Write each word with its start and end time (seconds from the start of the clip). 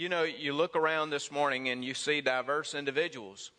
You 0.00 0.08
know, 0.08 0.22
you 0.22 0.54
look 0.54 0.76
around 0.76 1.10
this 1.10 1.30
morning 1.30 1.68
and 1.68 1.84
you 1.84 1.92
see 1.92 2.22
diverse 2.22 2.74
individuals. 2.74 3.50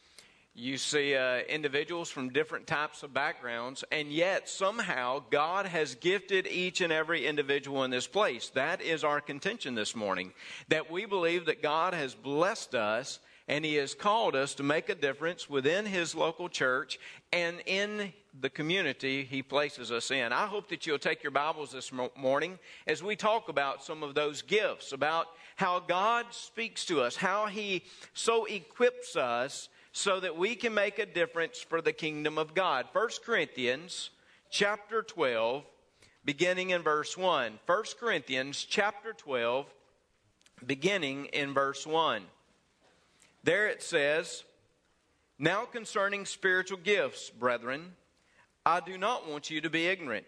You 0.55 0.79
see 0.79 1.15
uh, 1.15 1.41
individuals 1.41 2.09
from 2.09 2.29
different 2.29 2.65
types 2.65 3.03
of 3.03 3.13
backgrounds, 3.13 3.83
and 3.91 4.11
yet 4.11 4.49
somehow 4.49 5.21
God 5.29 5.67
has 5.67 5.93
gifted 5.93 6.47
each 6.47 6.81
and 6.81 6.91
every 6.91 7.27
individual 7.27 7.83
in 7.83 7.91
this 7.91 8.07
place. 8.07 8.49
That 8.55 8.81
is 8.81 9.03
our 9.03 9.21
contention 9.21 9.75
this 9.75 9.95
morning. 9.95 10.33
That 10.69 10.89
we 10.89 11.05
believe 11.05 11.45
that 11.45 11.61
God 11.61 11.93
has 11.93 12.15
blessed 12.15 12.73
us 12.73 13.19
and 13.47 13.65
He 13.65 13.75
has 13.75 13.93
called 13.93 14.35
us 14.35 14.53
to 14.55 14.63
make 14.63 14.89
a 14.89 14.95
difference 14.95 15.49
within 15.49 15.85
His 15.85 16.15
local 16.15 16.49
church 16.49 16.99
and 17.31 17.61
in 17.65 18.13
the 18.39 18.49
community 18.49 19.23
He 19.23 19.41
places 19.41 19.91
us 19.91 20.11
in. 20.11 20.31
I 20.31 20.45
hope 20.45 20.69
that 20.69 20.85
you'll 20.85 20.99
take 20.99 21.23
your 21.23 21.31
Bibles 21.31 21.71
this 21.71 21.91
morning 22.15 22.59
as 22.87 23.03
we 23.03 23.15
talk 23.15 23.49
about 23.49 23.83
some 23.83 24.03
of 24.03 24.15
those 24.15 24.41
gifts, 24.41 24.91
about 24.91 25.27
how 25.55 25.79
God 25.79 26.25
speaks 26.31 26.85
to 26.85 27.01
us, 27.01 27.15
how 27.15 27.47
He 27.47 27.83
so 28.13 28.45
equips 28.45 29.15
us 29.15 29.69
so 29.91 30.19
that 30.19 30.37
we 30.37 30.55
can 30.55 30.73
make 30.73 30.99
a 30.99 31.05
difference 31.05 31.59
for 31.59 31.81
the 31.81 31.91
kingdom 31.91 32.37
of 32.37 32.53
God. 32.53 32.87
1 32.93 33.09
Corinthians 33.25 34.09
chapter 34.49 35.01
12 35.01 35.63
beginning 36.23 36.69
in 36.69 36.81
verse 36.81 37.17
1. 37.17 37.59
1 37.65 37.83
Corinthians 37.99 38.63
chapter 38.63 39.13
12 39.13 39.65
beginning 40.65 41.25
in 41.25 41.53
verse 41.53 41.85
1. 41.85 42.23
There 43.43 43.67
it 43.67 43.81
says, 43.81 44.43
Now 45.39 45.65
concerning 45.65 46.25
spiritual 46.25 46.77
gifts, 46.77 47.29
brethren, 47.29 47.93
I 48.65 48.79
do 48.79 48.97
not 48.97 49.27
want 49.27 49.49
you 49.49 49.61
to 49.61 49.69
be 49.69 49.87
ignorant. 49.87 50.25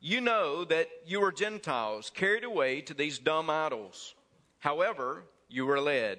You 0.00 0.20
know 0.20 0.64
that 0.64 0.88
you 1.06 1.22
are 1.22 1.32
Gentiles, 1.32 2.10
carried 2.12 2.44
away 2.44 2.80
to 2.82 2.94
these 2.94 3.18
dumb 3.18 3.48
idols. 3.48 4.14
However, 4.58 5.24
you 5.48 5.64
were 5.64 5.80
led. 5.80 6.18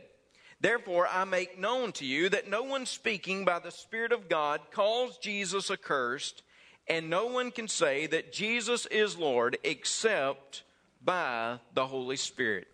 Therefore, 0.61 1.07
I 1.07 1.25
make 1.25 1.59
known 1.59 1.91
to 1.93 2.05
you 2.05 2.29
that 2.29 2.49
no 2.49 2.63
one 2.63 2.85
speaking 2.85 3.45
by 3.45 3.59
the 3.59 3.71
Spirit 3.71 4.11
of 4.11 4.29
God 4.29 4.61
calls 4.71 5.17
Jesus 5.17 5.69
accursed, 5.69 6.41
and 6.87 7.09
no 7.09 7.27
one 7.27 7.51
can 7.51 7.67
say 7.67 8.07
that 8.07 8.31
Jesus 8.31 8.85
is 8.87 9.17
Lord 9.17 9.57
except 9.63 10.63
by 11.03 11.59
the 11.73 11.85
Holy 11.85 12.15
Spirit. 12.15 12.67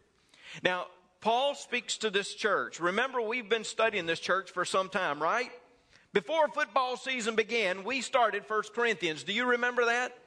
Now, 0.64 0.88
Paul 1.22 1.54
speaks 1.54 1.98
to 1.98 2.10
this 2.10 2.34
church. 2.34 2.80
Remember, 2.80 3.22
we've 3.22 3.48
been 3.48 3.64
studying 3.64 4.08
this 4.08 4.20
church 4.20 4.50
for 4.50 4.66
some 4.66 4.90
time, 4.90 5.22
right? 5.22 5.52
Before 6.14 6.48
football 6.48 6.98
season 6.98 7.36
began, 7.36 7.84
we 7.84 8.02
started 8.02 8.44
1 8.48 8.64
Corinthians. 8.74 9.24
Do 9.24 9.32
you 9.32 9.46
remember 9.46 9.86
that? 9.86 10.18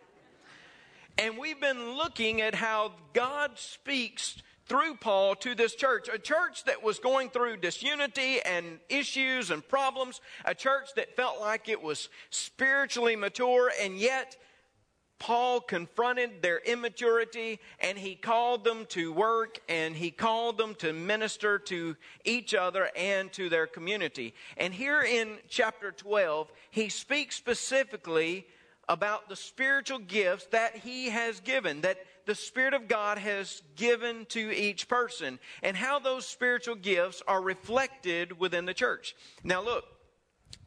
And 1.19 1.37
we've 1.37 1.61
been 1.61 1.97
looking 1.97 2.41
at 2.41 2.55
how 2.55 2.92
God 3.12 3.59
speaks 3.59 4.41
through 4.67 4.95
Paul 4.95 5.34
to 5.37 5.56
this 5.56 5.75
church, 5.75 6.09
a 6.12 6.19
church 6.19 6.65
that 6.65 6.83
was 6.83 7.00
going 7.00 7.31
through 7.31 7.59
disunity 7.59 8.41
and 8.41 8.78
issues 8.89 9.50
and 9.50 9.67
problems, 9.67 10.20
a 10.45 10.55
church 10.55 10.91
that 10.95 11.17
felt 11.17 11.41
like 11.41 11.69
it 11.69 11.83
was 11.83 12.09
spiritually 12.31 13.17
mature, 13.17 13.70
and 13.83 13.98
yet 13.98 14.37
Paul 15.19 15.61
confronted 15.61 16.43
their 16.43 16.59
immaturity 16.59 17.61
and 17.81 17.97
he 17.97 18.15
called 18.15 18.65
them 18.65 18.87
to 18.91 19.12
work 19.12 19.61
and 19.69 19.95
he 19.95 20.11
called 20.11 20.59
them 20.59 20.75
to 20.77 20.93
minister 20.93 21.59
to 21.61 21.97
each 22.25 22.55
other 22.55 22.91
and 22.97 23.33
to 23.33 23.48
their 23.48 23.67
community. 23.67 24.34
And 24.56 24.75
here 24.75 25.03
in 25.03 25.39
chapter 25.48 25.93
12, 25.93 26.53
he 26.71 26.89
speaks 26.89 27.37
specifically 27.37 28.47
about 28.89 29.29
the 29.29 29.37
spiritual 29.37 29.98
gifts 29.98 30.47
that 30.51 30.77
he 30.77 31.09
has 31.09 31.41
given, 31.41 31.81
that 31.83 31.99
the 32.27 32.34
Spirit 32.34 32.75
of 32.75 32.89
God 32.89 33.17
has 33.17 33.62
given 33.77 34.27
to 34.27 34.55
each 34.55 34.89
person, 34.89 35.39
and 35.62 35.77
how 35.77 35.99
those 35.99 36.27
spiritual 36.27 36.75
gifts 36.75 37.23
are 37.27 37.41
reflected 37.41 38.39
within 38.39 38.67
the 38.67 38.75
church. 38.75 39.15
Now, 39.43 39.62
look, 39.62 39.84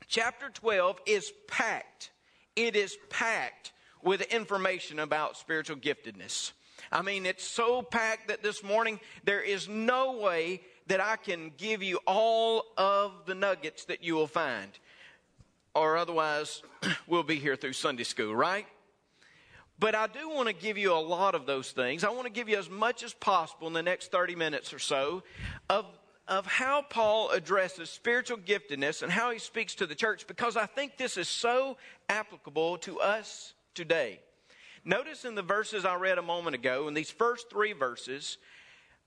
chapter 0.07 0.49
12 0.49 0.99
is 1.05 1.31
packed. 1.47 2.11
It 2.55 2.75
is 2.75 2.97
packed 3.09 3.71
with 4.03 4.21
information 4.21 4.99
about 4.99 5.37
spiritual 5.37 5.77
giftedness. 5.77 6.51
I 6.91 7.01
mean, 7.01 7.25
it's 7.25 7.43
so 7.43 7.81
packed 7.81 8.27
that 8.29 8.43
this 8.43 8.63
morning 8.63 8.99
there 9.23 9.41
is 9.41 9.67
no 9.67 10.17
way 10.17 10.61
that 10.87 11.01
I 11.01 11.17
can 11.17 11.51
give 11.57 11.83
you 11.83 11.99
all 12.05 12.63
of 12.77 13.25
the 13.25 13.35
nuggets 13.35 13.85
that 13.85 14.03
you 14.03 14.15
will 14.15 14.27
find. 14.27 14.71
Or 15.75 15.97
otherwise, 15.97 16.61
we'll 17.07 17.23
be 17.23 17.35
here 17.35 17.55
through 17.55 17.73
Sunday 17.73 18.03
school, 18.03 18.35
right? 18.35 18.65
But 19.79 19.93
I 19.93 20.07
do 20.07 20.29
want 20.29 20.47
to 20.47 20.53
give 20.53 20.77
you 20.77 20.93
a 20.93 20.95
lot 20.99 21.35
of 21.35 21.45
those 21.45 21.71
things. 21.71 22.03
I 22.03 22.09
want 22.09 22.23
to 22.23 22.31
give 22.31 22.49
you 22.49 22.57
as 22.57 22.69
much 22.69 23.03
as 23.03 23.13
possible 23.13 23.67
in 23.67 23.73
the 23.73 23.83
next 23.83 24.11
30 24.11 24.35
minutes 24.35 24.73
or 24.73 24.79
so 24.79 25.23
of, 25.69 25.85
of 26.27 26.47
how 26.47 26.81
Paul 26.81 27.29
addresses 27.29 27.89
spiritual 27.89 28.37
giftedness 28.37 29.03
and 29.03 29.11
how 29.11 29.29
he 29.29 29.37
speaks 29.37 29.75
to 29.75 29.85
the 29.85 29.93
church 29.93 30.25
because 30.25 30.57
I 30.57 30.65
think 30.65 30.97
this 30.97 31.15
is 31.15 31.29
so 31.29 31.77
applicable 32.09 32.79
to 32.79 32.99
us 32.99 33.53
today. 33.77 34.19
Notice 34.83 35.23
in 35.23 35.35
the 35.35 35.41
verses 35.41 35.85
I 35.85 35.95
read 35.95 36.17
a 36.17 36.23
moment 36.23 36.55
ago, 36.55 36.87
in 36.87 36.93
these 36.93 37.11
first 37.11 37.49
three 37.49 37.73
verses, 37.73 38.37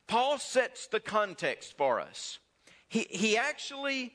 Paul 0.06 0.38
sets 0.38 0.86
the 0.86 1.00
context 1.00 1.76
for 1.76 2.00
us. 2.00 2.38
He, 2.88 3.06
he 3.10 3.36
actually 3.36 4.14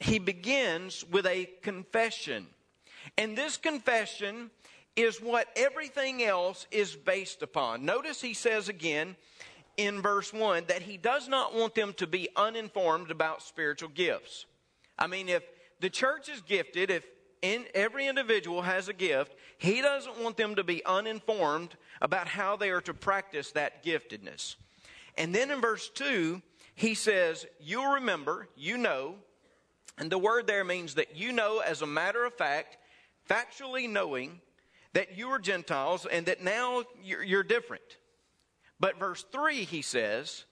he 0.00 0.18
begins 0.18 1.04
with 1.10 1.26
a 1.26 1.48
confession. 1.62 2.46
And 3.18 3.36
this 3.36 3.56
confession 3.56 4.50
is 4.96 5.20
what 5.20 5.48
everything 5.56 6.22
else 6.22 6.66
is 6.70 6.94
based 6.94 7.42
upon. 7.42 7.84
Notice 7.84 8.20
he 8.20 8.34
says 8.34 8.68
again 8.68 9.16
in 9.76 10.00
verse 10.00 10.32
1 10.32 10.64
that 10.68 10.82
he 10.82 10.96
does 10.96 11.28
not 11.28 11.54
want 11.54 11.74
them 11.74 11.92
to 11.94 12.06
be 12.06 12.28
uninformed 12.36 13.10
about 13.10 13.42
spiritual 13.42 13.90
gifts. 13.90 14.46
I 14.98 15.06
mean, 15.06 15.28
if 15.28 15.42
the 15.80 15.90
church 15.90 16.28
is 16.28 16.40
gifted, 16.42 16.90
if 16.90 17.04
in, 17.42 17.64
every 17.74 18.06
individual 18.06 18.62
has 18.62 18.88
a 18.88 18.92
gift, 18.92 19.34
he 19.58 19.80
doesn't 19.80 20.18
want 20.20 20.36
them 20.36 20.54
to 20.56 20.64
be 20.64 20.84
uninformed 20.84 21.76
about 22.00 22.28
how 22.28 22.56
they 22.56 22.70
are 22.70 22.80
to 22.82 22.94
practice 22.94 23.52
that 23.52 23.84
giftedness. 23.84 24.56
And 25.16 25.34
then 25.34 25.50
in 25.50 25.60
verse 25.60 25.88
2, 25.90 26.42
he 26.74 26.94
says, 26.94 27.46
You'll 27.60 27.94
remember, 27.94 28.48
you 28.56 28.76
know, 28.76 29.14
and 29.98 30.12
the 30.12 30.18
word 30.18 30.46
there 30.46 30.64
means 30.64 30.94
that 30.94 31.16
you 31.16 31.32
know 31.32 31.60
as 31.60 31.82
a 31.82 31.86
matter 31.86 32.24
of 32.24 32.34
fact, 32.34 32.76
factually 33.28 33.88
knowing 33.88 34.40
that 34.92 35.16
you 35.16 35.28
are 35.28 35.38
Gentiles 35.38 36.06
and 36.10 36.26
that 36.26 36.42
now 36.42 36.84
you're, 37.02 37.22
you're 37.22 37.42
different. 37.42 37.98
But 38.78 38.98
verse 38.98 39.24
3, 39.32 39.64
he 39.64 39.82
says, 39.82 40.44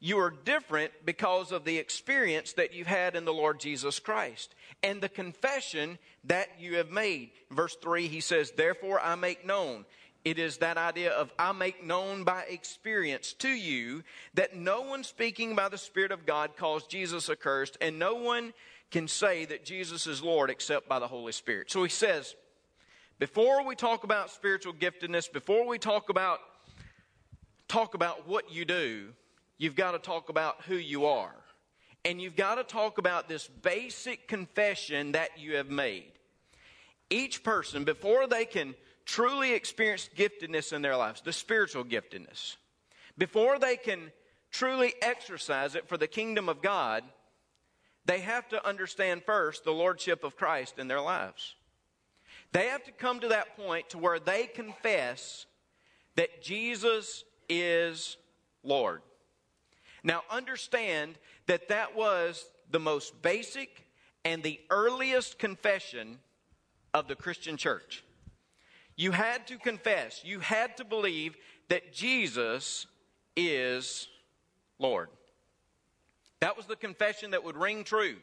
you 0.00 0.18
are 0.18 0.30
different 0.30 0.92
because 1.04 1.52
of 1.52 1.64
the 1.64 1.78
experience 1.78 2.52
that 2.54 2.74
you've 2.74 2.86
had 2.86 3.16
in 3.16 3.24
the 3.24 3.32
Lord 3.32 3.58
Jesus 3.58 3.98
Christ 3.98 4.54
and 4.82 5.00
the 5.00 5.08
confession 5.08 5.98
that 6.24 6.48
you 6.58 6.76
have 6.76 6.90
made. 6.90 7.30
Verse 7.50 7.76
3, 7.76 8.06
he 8.06 8.20
says, 8.20 8.50
Therefore 8.50 9.00
I 9.00 9.14
make 9.14 9.46
known. 9.46 9.86
It 10.24 10.38
is 10.38 10.58
that 10.58 10.76
idea 10.76 11.12
of 11.12 11.32
I 11.38 11.52
make 11.52 11.84
known 11.84 12.24
by 12.24 12.42
experience 12.50 13.32
to 13.34 13.48
you 13.48 14.02
that 14.34 14.56
no 14.56 14.82
one 14.82 15.04
speaking 15.04 15.54
by 15.54 15.68
the 15.68 15.78
Spirit 15.78 16.10
of 16.10 16.26
God 16.26 16.56
calls 16.56 16.86
Jesus 16.86 17.30
accursed, 17.30 17.78
and 17.80 17.98
no 17.98 18.16
one 18.16 18.52
can 18.90 19.08
say 19.08 19.44
that 19.44 19.64
Jesus 19.64 20.06
is 20.06 20.22
Lord 20.22 20.50
except 20.50 20.88
by 20.88 20.98
the 20.98 21.06
Holy 21.06 21.32
Spirit. 21.32 21.70
So 21.70 21.82
he 21.84 21.88
says, 21.88 22.34
before 23.18 23.64
we 23.64 23.76
talk 23.76 24.04
about 24.04 24.30
spiritual 24.30 24.74
giftedness, 24.74 25.32
before 25.32 25.66
we 25.66 25.78
talk 25.78 26.10
about 26.10 26.40
talk 27.68 27.94
about 27.94 28.28
what 28.28 28.52
you 28.52 28.64
do, 28.64 29.08
you've 29.58 29.76
got 29.76 29.92
to 29.92 29.98
talk 29.98 30.28
about 30.28 30.62
who 30.62 30.76
you 30.76 31.06
are. 31.06 31.34
And 32.04 32.20
you've 32.20 32.36
got 32.36 32.54
to 32.56 32.64
talk 32.64 32.98
about 32.98 33.28
this 33.28 33.48
basic 33.48 34.28
confession 34.28 35.12
that 35.12 35.38
you 35.38 35.56
have 35.56 35.70
made. 35.70 36.12
Each 37.10 37.42
person, 37.42 37.84
before 37.84 38.26
they 38.26 38.44
can 38.44 38.74
truly 39.04 39.54
experience 39.54 40.08
giftedness 40.16 40.72
in 40.72 40.82
their 40.82 40.96
lives, 40.96 41.20
the 41.20 41.32
spiritual 41.32 41.84
giftedness, 41.84 42.56
before 43.18 43.58
they 43.58 43.76
can 43.76 44.12
truly 44.50 44.94
exercise 45.02 45.74
it 45.74 45.88
for 45.88 45.96
the 45.96 46.06
kingdom 46.06 46.48
of 46.48 46.62
God, 46.62 47.02
they 48.04 48.20
have 48.20 48.48
to 48.50 48.66
understand 48.66 49.24
first 49.24 49.64
the 49.64 49.72
lordship 49.72 50.22
of 50.22 50.36
Christ 50.36 50.78
in 50.78 50.86
their 50.86 51.00
lives. 51.00 51.56
They 52.52 52.68
have 52.68 52.84
to 52.84 52.92
come 52.92 53.20
to 53.20 53.28
that 53.28 53.56
point 53.56 53.90
to 53.90 53.98
where 53.98 54.20
they 54.20 54.46
confess 54.46 55.46
that 56.14 56.40
Jesus 56.42 57.24
is 57.48 58.16
Lord. 58.62 59.02
Now, 60.06 60.22
understand 60.30 61.16
that 61.46 61.66
that 61.66 61.96
was 61.96 62.48
the 62.70 62.78
most 62.78 63.20
basic 63.22 63.84
and 64.24 64.40
the 64.40 64.60
earliest 64.70 65.36
confession 65.36 66.20
of 66.94 67.08
the 67.08 67.16
Christian 67.16 67.56
church. 67.56 68.04
You 68.94 69.10
had 69.10 69.48
to 69.48 69.58
confess, 69.58 70.22
you 70.24 70.38
had 70.38 70.76
to 70.76 70.84
believe 70.84 71.36
that 71.68 71.92
Jesus 71.92 72.86
is 73.36 74.06
Lord. 74.78 75.08
That 76.38 76.56
was 76.56 76.66
the 76.66 76.76
confession 76.76 77.32
that 77.32 77.42
would 77.42 77.56
ring 77.56 77.82
true. 77.82 78.14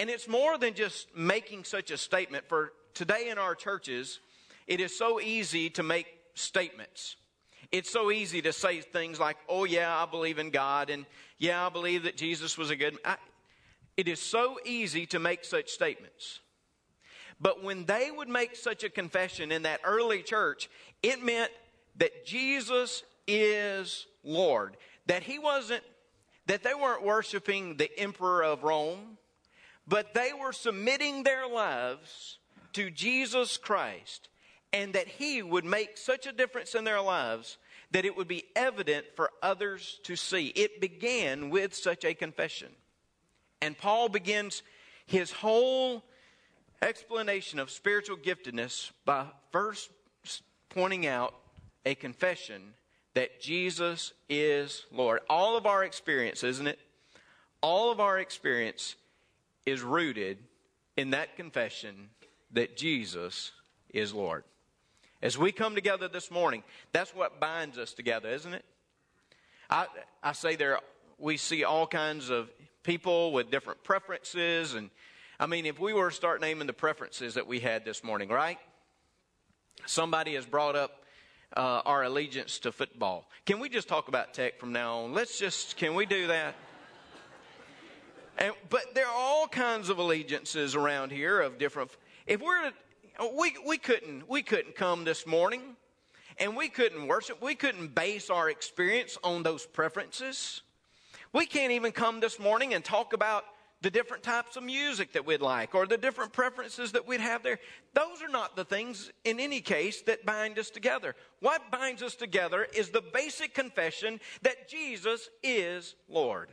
And 0.00 0.10
it's 0.10 0.26
more 0.26 0.58
than 0.58 0.74
just 0.74 1.16
making 1.16 1.62
such 1.62 1.92
a 1.92 1.96
statement. 1.96 2.48
For 2.48 2.72
today 2.92 3.28
in 3.28 3.38
our 3.38 3.54
churches, 3.54 4.18
it 4.66 4.80
is 4.80 4.98
so 4.98 5.20
easy 5.20 5.70
to 5.70 5.84
make 5.84 6.08
statements. 6.34 7.14
It's 7.74 7.90
so 7.90 8.12
easy 8.12 8.40
to 8.40 8.52
say 8.52 8.80
things 8.82 9.18
like, 9.18 9.36
oh, 9.48 9.64
yeah, 9.64 9.92
I 9.92 10.06
believe 10.06 10.38
in 10.38 10.50
God, 10.50 10.90
and 10.90 11.04
yeah, 11.38 11.66
I 11.66 11.70
believe 11.70 12.04
that 12.04 12.16
Jesus 12.16 12.56
was 12.56 12.70
a 12.70 12.76
good. 12.76 12.96
I, 13.04 13.16
it 13.96 14.06
is 14.06 14.20
so 14.20 14.60
easy 14.64 15.06
to 15.06 15.18
make 15.18 15.44
such 15.44 15.70
statements. 15.70 16.38
But 17.40 17.64
when 17.64 17.84
they 17.84 18.12
would 18.12 18.28
make 18.28 18.54
such 18.54 18.84
a 18.84 18.88
confession 18.88 19.50
in 19.50 19.62
that 19.62 19.80
early 19.82 20.22
church, 20.22 20.70
it 21.02 21.20
meant 21.20 21.50
that 21.96 22.24
Jesus 22.24 23.02
is 23.26 24.06
Lord. 24.22 24.76
That 25.06 25.24
he 25.24 25.40
wasn't, 25.40 25.82
that 26.46 26.62
they 26.62 26.74
weren't 26.74 27.02
worshiping 27.04 27.76
the 27.76 27.90
emperor 27.98 28.44
of 28.44 28.62
Rome, 28.62 29.18
but 29.88 30.14
they 30.14 30.30
were 30.32 30.52
submitting 30.52 31.24
their 31.24 31.48
lives 31.48 32.38
to 32.74 32.88
Jesus 32.88 33.56
Christ 33.56 34.28
and 34.72 34.92
that 34.92 35.08
he 35.08 35.40
would 35.42 35.64
make 35.64 35.96
such 35.96 36.26
a 36.26 36.32
difference 36.32 36.74
in 36.74 36.84
their 36.84 37.00
lives 37.00 37.58
that 37.94 38.04
it 38.04 38.16
would 38.16 38.26
be 38.26 38.42
evident 38.56 39.06
for 39.14 39.30
others 39.40 40.00
to 40.02 40.16
see. 40.16 40.48
It 40.48 40.80
began 40.80 41.48
with 41.48 41.72
such 41.72 42.04
a 42.04 42.12
confession. 42.12 42.70
And 43.62 43.78
Paul 43.78 44.08
begins 44.08 44.64
his 45.06 45.30
whole 45.30 46.02
explanation 46.82 47.60
of 47.60 47.70
spiritual 47.70 48.16
giftedness 48.16 48.90
by 49.04 49.26
first 49.52 49.90
pointing 50.70 51.06
out 51.06 51.36
a 51.86 51.94
confession 51.94 52.74
that 53.14 53.40
Jesus 53.40 54.12
is 54.28 54.86
Lord. 54.90 55.20
All 55.30 55.56
of 55.56 55.64
our 55.64 55.84
experience, 55.84 56.42
isn't 56.42 56.66
it? 56.66 56.80
All 57.60 57.92
of 57.92 58.00
our 58.00 58.18
experience 58.18 58.96
is 59.66 59.82
rooted 59.82 60.38
in 60.96 61.10
that 61.10 61.36
confession 61.36 62.10
that 62.50 62.76
Jesus 62.76 63.52
is 63.90 64.12
Lord. 64.12 64.42
As 65.24 65.38
we 65.38 65.52
come 65.52 65.74
together 65.74 66.06
this 66.06 66.30
morning, 66.30 66.62
that's 66.92 67.14
what 67.14 67.40
binds 67.40 67.78
us 67.78 67.94
together, 67.94 68.28
isn't 68.28 68.52
it? 68.52 68.62
I, 69.70 69.86
I 70.22 70.32
say 70.32 70.54
there, 70.54 70.80
we 71.16 71.38
see 71.38 71.64
all 71.64 71.86
kinds 71.86 72.28
of 72.28 72.50
people 72.82 73.32
with 73.32 73.50
different 73.50 73.82
preferences. 73.82 74.74
And 74.74 74.90
I 75.40 75.46
mean, 75.46 75.64
if 75.64 75.80
we 75.80 75.94
were 75.94 76.10
to 76.10 76.14
start 76.14 76.42
naming 76.42 76.66
the 76.66 76.74
preferences 76.74 77.32
that 77.34 77.46
we 77.46 77.58
had 77.58 77.86
this 77.86 78.04
morning, 78.04 78.28
right? 78.28 78.58
Somebody 79.86 80.34
has 80.34 80.44
brought 80.44 80.76
up 80.76 81.04
uh, 81.56 81.80
our 81.86 82.04
allegiance 82.04 82.58
to 82.58 82.70
football. 82.70 83.26
Can 83.46 83.60
we 83.60 83.70
just 83.70 83.88
talk 83.88 84.08
about 84.08 84.34
tech 84.34 84.58
from 84.60 84.72
now 84.72 85.04
on? 85.04 85.14
Let's 85.14 85.38
just, 85.38 85.78
can 85.78 85.94
we 85.94 86.04
do 86.04 86.26
that? 86.26 86.54
And, 88.36 88.52
but 88.68 88.94
there 88.94 89.06
are 89.06 89.16
all 89.16 89.48
kinds 89.48 89.88
of 89.88 89.96
allegiances 89.96 90.74
around 90.74 91.12
here 91.12 91.40
of 91.40 91.56
different. 91.56 91.92
If 92.26 92.42
we're, 92.42 92.72
we, 93.36 93.54
we 93.66 93.78
couldn't, 93.78 94.28
we 94.28 94.42
couldn't 94.42 94.74
come 94.74 95.04
this 95.04 95.26
morning 95.26 95.76
and 96.38 96.56
we 96.56 96.68
couldn't 96.68 97.06
worship. 97.06 97.40
We 97.40 97.54
couldn't 97.54 97.94
base 97.94 98.30
our 98.30 98.50
experience 98.50 99.16
on 99.22 99.42
those 99.42 99.66
preferences. 99.66 100.62
We 101.32 101.46
can't 101.46 101.72
even 101.72 101.92
come 101.92 102.20
this 102.20 102.38
morning 102.38 102.74
and 102.74 102.84
talk 102.84 103.12
about 103.12 103.44
the 103.82 103.90
different 103.90 104.22
types 104.22 104.56
of 104.56 104.62
music 104.62 105.12
that 105.12 105.26
we'd 105.26 105.42
like 105.42 105.74
or 105.74 105.86
the 105.86 105.98
different 105.98 106.32
preferences 106.32 106.92
that 106.92 107.06
we'd 107.06 107.20
have 107.20 107.42
there. 107.42 107.58
Those 107.92 108.22
are 108.22 108.28
not 108.28 108.56
the 108.56 108.64
things, 108.64 109.12
in 109.24 109.38
any 109.38 109.60
case, 109.60 110.00
that 110.02 110.24
bind 110.24 110.58
us 110.58 110.70
together. 110.70 111.14
What 111.40 111.70
binds 111.70 112.02
us 112.02 112.14
together 112.14 112.66
is 112.74 112.88
the 112.88 113.02
basic 113.02 113.54
confession 113.54 114.20
that 114.42 114.68
Jesus 114.68 115.28
is 115.42 115.96
Lord. 116.08 116.48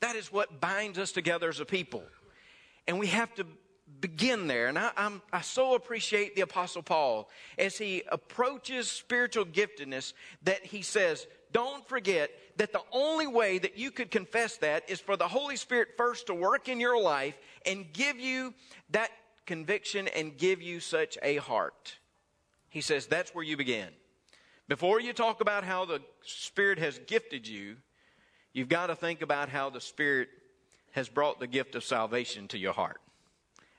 That 0.00 0.16
is 0.16 0.32
what 0.32 0.60
binds 0.60 0.98
us 0.98 1.12
together 1.12 1.48
as 1.48 1.60
a 1.60 1.64
people. 1.64 2.02
And 2.88 2.98
we 2.98 3.06
have 3.06 3.32
to 3.36 3.46
begin 4.00 4.46
there. 4.46 4.68
And 4.68 4.78
I, 4.78 4.90
I'm, 4.96 5.22
I 5.32 5.40
so 5.40 5.74
appreciate 5.74 6.34
the 6.34 6.42
Apostle 6.42 6.82
Paul 6.82 7.28
as 7.58 7.78
he 7.78 8.02
approaches 8.10 8.90
spiritual 8.90 9.44
giftedness 9.44 10.12
that 10.42 10.64
he 10.64 10.82
says, 10.82 11.26
don't 11.52 11.86
forget 11.88 12.30
that 12.56 12.72
the 12.72 12.82
only 12.92 13.26
way 13.26 13.58
that 13.58 13.78
you 13.78 13.90
could 13.90 14.10
confess 14.10 14.56
that 14.58 14.88
is 14.90 15.00
for 15.00 15.16
the 15.16 15.28
Holy 15.28 15.56
Spirit 15.56 15.88
first 15.96 16.26
to 16.26 16.34
work 16.34 16.68
in 16.68 16.80
your 16.80 17.00
life 17.00 17.36
and 17.64 17.92
give 17.92 18.18
you 18.18 18.52
that 18.90 19.10
conviction 19.46 20.08
and 20.08 20.36
give 20.36 20.60
you 20.60 20.80
such 20.80 21.16
a 21.22 21.36
heart. 21.36 21.96
He 22.68 22.80
says 22.80 23.06
that's 23.06 23.34
where 23.34 23.44
you 23.44 23.56
begin. 23.56 23.88
Before 24.68 25.00
you 25.00 25.12
talk 25.12 25.40
about 25.40 25.62
how 25.62 25.84
the 25.84 26.02
Spirit 26.22 26.80
has 26.80 26.98
gifted 27.06 27.46
you, 27.46 27.76
you've 28.52 28.68
got 28.68 28.88
to 28.88 28.96
think 28.96 29.22
about 29.22 29.48
how 29.48 29.70
the 29.70 29.80
Spirit 29.80 30.28
has 30.90 31.08
brought 31.08 31.38
the 31.38 31.46
gift 31.46 31.76
of 31.76 31.84
salvation 31.84 32.48
to 32.48 32.58
your 32.58 32.72
heart 32.72 33.00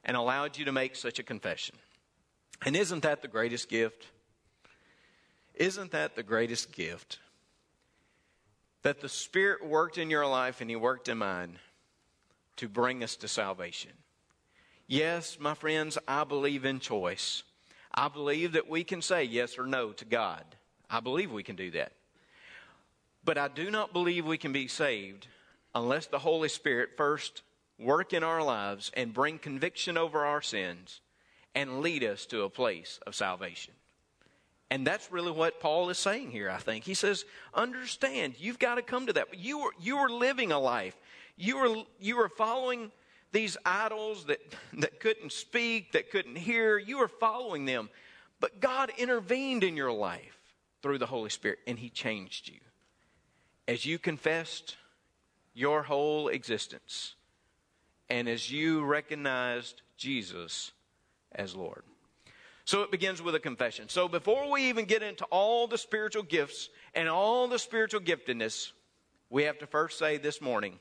and 0.04 0.18
allowed 0.18 0.58
you 0.58 0.66
to 0.66 0.72
make 0.72 0.96
such 0.96 1.20
a 1.20 1.24
confession. 1.24 1.76
And 2.66 2.76
isn't 2.76 3.04
that 3.04 3.22
the 3.22 3.28
greatest 3.28 3.70
gift? 3.70 4.08
Isn't 5.54 5.92
that 5.92 6.16
the 6.16 6.24
greatest 6.24 6.72
gift? 6.72 7.20
that 8.88 9.02
the 9.02 9.10
Spirit 9.10 9.66
worked 9.66 9.98
in 9.98 10.10
your 10.10 10.26
life 10.26 10.62
and 10.62 10.70
He 10.70 10.78
worked 10.78 11.10
in 11.10 11.18
mine 11.18 11.60
to 12.56 12.70
bring 12.70 13.04
us 13.04 13.18
to 13.18 13.28
salvation. 13.28 13.92
Yes, 14.88 15.38
my 15.42 15.56
friends, 15.56 15.98
I 16.08 16.24
believe 16.24 16.64
in 16.64 16.80
choice. 16.80 17.44
I 17.94 18.08
believe 18.08 18.54
that 18.54 18.70
we 18.70 18.86
can 18.86 19.02
say 19.02 19.26
yes 19.26 19.58
or 19.58 19.66
no 19.66 19.92
to 19.92 20.06
God. 20.06 20.44
I 20.90 21.02
believe 21.02 21.34
we 21.34 21.44
can 21.44 21.58
do 21.58 21.72
that. 21.72 21.92
But 23.26 23.38
I 23.38 23.50
do 23.50 23.70
not 23.70 23.92
believe 23.92 24.26
we 24.26 24.38
can 24.38 24.54
be 24.54 24.70
saved 24.70 25.28
unless 25.76 26.08
the 26.08 26.20
Holy 26.20 26.48
Spirit 26.48 26.92
first 26.96 27.42
work 27.80 28.14
in 28.14 28.24
our 28.24 28.44
lives 28.44 28.92
and 28.96 29.14
bring 29.14 29.40
conviction 29.40 29.98
over 29.98 30.26
our 30.26 30.42
sins 30.42 31.02
and 31.54 31.82
lead 31.82 32.04
us 32.04 32.26
to 32.28 32.44
a 32.44 32.50
place 32.50 33.00
of 33.08 33.16
salvation. 33.16 33.74
And 34.70 34.86
that's 34.86 35.12
really 35.12 35.32
what 35.32 35.60
Paul 35.60 35.90
is 35.90 35.98
saying 35.98 36.32
here, 36.32 36.50
I 36.50 36.58
think. 36.58 36.84
He 36.84 36.94
says, 36.94 37.26
understand, 37.54 38.36
you've 38.38 38.60
got 38.60 38.76
to 38.76 38.82
come 38.82 39.08
to 39.08 39.14
that. 39.14 39.28
You 39.38 39.60
were, 39.60 39.72
you 39.80 39.98
were 39.98 40.10
living 40.10 40.52
a 40.52 40.60
life. 40.60 40.96
You 41.38 41.58
were, 41.58 41.84
you 42.00 42.18
were 42.18 42.30
following 42.30 42.92
these 43.32 43.56
idols 43.66 44.26
that, 44.26 44.40
that 44.74 45.00
couldn't 45.00 45.32
speak, 45.32 45.94
that 45.94 46.12
couldn't 46.12 46.36
hear. 46.36 46.78
You 46.78 46.98
were 46.98 47.08
following 47.08 47.66
them. 47.66 47.90
But 48.40 48.60
God 48.60 48.92
intervened 48.98 49.64
in 49.64 49.78
your 49.78 49.92
life 49.92 50.38
through 50.82 50.98
the 50.98 51.06
Holy 51.06 51.30
Spirit, 51.30 51.60
and 51.66 51.80
He 51.80 51.90
changed 51.90 52.50
you. 52.50 52.60
As 53.68 53.86
you 53.86 54.00
confessed 54.00 54.78
your 55.54 55.84
whole 55.84 56.28
existence, 56.28 57.16
and 58.10 58.28
as 58.28 58.52
you 58.52 58.84
recognized 58.84 59.82
Jesus 59.98 60.72
as 61.34 61.56
Lord. 61.56 61.84
So 62.66 62.82
it 62.82 62.92
begins 62.92 63.22
with 63.22 63.34
a 63.36 63.40
confession. 63.40 63.88
So 63.88 64.08
before 64.08 64.52
we 64.52 64.70
even 64.70 64.86
get 64.86 65.02
into 65.02 65.24
all 65.26 65.68
the 65.68 65.78
spiritual 65.78 66.24
gifts 66.24 66.70
and 66.94 67.08
all 67.08 67.48
the 67.48 67.60
spiritual 67.60 68.02
giftedness, 68.02 68.72
we 69.30 69.44
have 69.44 69.58
to 69.60 69.68
first 69.68 69.98
say 69.98 70.18
this 70.18 70.42
morning, 70.42 70.80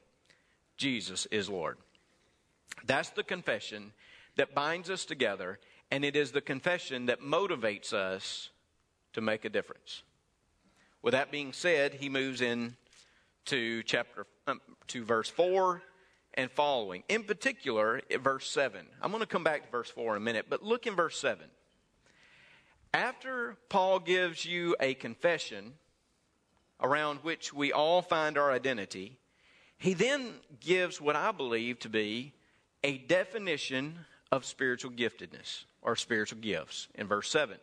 Jesus 0.76 1.26
is 1.26 1.48
Lord. 1.48 1.78
That's 2.84 3.10
the 3.10 3.22
confession 3.22 3.92
that 4.36 4.54
binds 4.54 4.90
us 4.90 5.04
together, 5.04 5.58
and 5.90 6.04
it 6.04 6.16
is 6.16 6.32
the 6.32 6.40
confession 6.40 7.06
that 7.06 7.20
motivates 7.20 7.92
us 7.92 8.50
to 9.12 9.20
make 9.20 9.44
a 9.44 9.48
difference. 9.48 10.02
With 11.02 11.12
that 11.12 11.30
being 11.30 11.52
said, 11.52 11.94
he 11.94 12.08
moves 12.08 12.40
in 12.40 12.76
to 13.46 13.82
chapter 13.84 14.26
um, 14.48 14.60
to 14.88 15.04
verse 15.04 15.30
4 15.30 15.82
and 16.36 16.50
following. 16.50 17.02
In 17.08 17.24
particular, 17.24 18.00
verse 18.20 18.48
7. 18.50 18.86
I'm 19.00 19.10
going 19.10 19.22
to 19.22 19.26
come 19.26 19.44
back 19.44 19.64
to 19.64 19.70
verse 19.70 19.90
4 19.90 20.16
in 20.16 20.22
a 20.22 20.24
minute, 20.24 20.46
but 20.48 20.62
look 20.62 20.86
in 20.86 20.94
verse 20.94 21.18
7. 21.18 21.44
After 22.92 23.56
Paul 23.68 23.98
gives 23.98 24.44
you 24.44 24.76
a 24.80 24.94
confession 24.94 25.74
around 26.80 27.18
which 27.18 27.52
we 27.52 27.72
all 27.72 28.02
find 28.02 28.38
our 28.38 28.52
identity, 28.52 29.18
he 29.78 29.94
then 29.94 30.34
gives 30.60 31.00
what 31.00 31.16
I 31.16 31.32
believe 31.32 31.78
to 31.80 31.88
be 31.88 32.32
a 32.82 32.98
definition 32.98 33.98
of 34.32 34.44
spiritual 34.44 34.90
giftedness 34.90 35.64
or 35.82 35.96
spiritual 35.96 36.38
gifts 36.40 36.88
in 36.94 37.06
verse 37.06 37.30
7. 37.30 37.56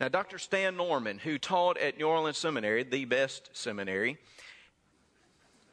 Now, 0.00 0.08
Dr. 0.08 0.38
Stan 0.38 0.76
Norman, 0.76 1.18
who 1.18 1.38
taught 1.38 1.78
at 1.78 1.98
New 1.98 2.06
Orleans 2.06 2.38
Seminary, 2.38 2.82
the 2.82 3.04
best 3.04 3.50
seminary, 3.52 4.18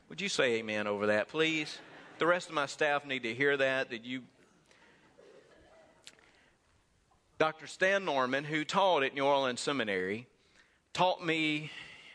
would 0.08 0.22
you 0.22 0.30
say 0.30 0.56
amen 0.56 0.88
over 0.88 1.08
that, 1.08 1.30
please? 1.30 1.80
The 2.20 2.28
rest 2.28 2.50
of 2.50 2.54
my 2.54 2.66
staff 2.66 3.06
need 3.06 3.24
to 3.24 3.34
hear 3.34 3.56
that, 3.56 3.92
that 3.92 4.04
you 4.04 4.24
Dr. 7.38 7.66
Stan 7.66 8.04
Norman, 8.04 8.44
who 8.44 8.66
taught 8.66 9.04
at 9.04 9.14
New 9.14 9.24
Orleans 9.24 9.62
Seminary, 9.62 10.28
taught 10.92 11.26
me 11.26 11.72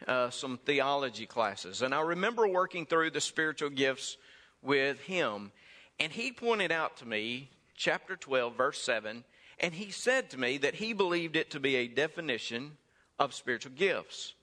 uh, 0.06 0.28
some 0.28 0.58
theology 0.58 1.24
classes. 1.24 1.80
And 1.80 1.94
I 1.94 2.02
remember 2.02 2.46
working 2.46 2.84
through 2.84 3.12
the 3.12 3.22
spiritual 3.22 3.70
gifts 3.70 4.18
with 4.60 5.00
him. 5.00 5.52
And 5.98 6.12
he 6.12 6.32
pointed 6.32 6.70
out 6.70 6.98
to 6.98 7.08
me, 7.08 7.48
chapter 7.74 8.14
12, 8.14 8.54
verse 8.54 8.82
7, 8.82 9.24
and 9.58 9.72
he 9.72 9.90
said 9.90 10.28
to 10.30 10.38
me 10.38 10.58
that 10.58 10.74
he 10.74 10.92
believed 10.92 11.34
it 11.34 11.50
to 11.52 11.60
be 11.60 11.76
a 11.76 11.88
definition 11.88 12.72
of 13.18 13.32
spiritual 13.32 13.72
gifts. 13.74 14.34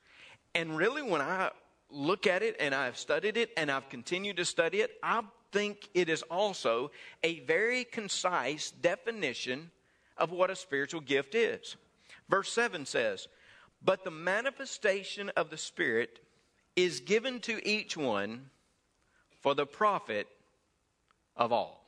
And 0.56 0.76
really, 0.76 1.04
when 1.04 1.22
I 1.22 1.52
look 1.92 2.26
at 2.26 2.42
it 2.42 2.56
and 2.60 2.74
I've 2.74 2.98
studied 2.98 3.38
it 3.38 3.52
and 3.56 3.70
I've 3.70 3.90
continued 3.90 4.38
to 4.38 4.46
study 4.46 4.80
it, 4.80 4.90
I 5.04 5.22
think 5.52 5.90
it 5.94 6.10
is 6.10 6.24
also 6.24 6.92
a 7.24 7.40
very 7.42 7.84
concise 7.84 8.72
definition 8.72 9.72
of 10.18 10.32
what 10.32 10.50
a 10.50 10.56
spiritual 10.56 11.02
gift 11.02 11.36
is. 11.36 11.76
Verse 12.30 12.52
7 12.52 12.86
says, 12.86 13.28
But 13.84 14.04
the 14.04 14.12
manifestation 14.12 15.30
of 15.36 15.50
the 15.50 15.58
Spirit 15.58 16.20
is 16.76 17.00
given 17.00 17.40
to 17.42 17.66
each 17.68 17.98
one 17.98 18.50
for 19.42 19.54
the 19.54 19.66
profit 19.66 20.28
of 21.36 21.52
all. 21.52 21.84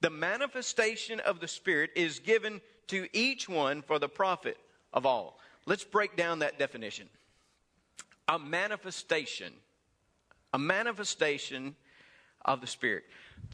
The 0.00 0.10
manifestation 0.10 1.20
of 1.20 1.40
the 1.40 1.48
Spirit 1.48 1.90
is 1.94 2.18
given 2.18 2.60
to 2.88 3.06
each 3.12 3.48
one 3.48 3.82
for 3.82 3.98
the 3.98 4.08
profit 4.08 4.56
of 4.92 5.06
all. 5.06 5.38
Let's 5.66 5.84
break 5.84 6.16
down 6.16 6.40
that 6.40 6.58
definition. 6.58 7.08
A 8.26 8.38
manifestation, 8.38 9.52
a 10.52 10.58
manifestation 10.58 11.76
of 12.44 12.60
the 12.60 12.66
Spirit. 12.66 13.04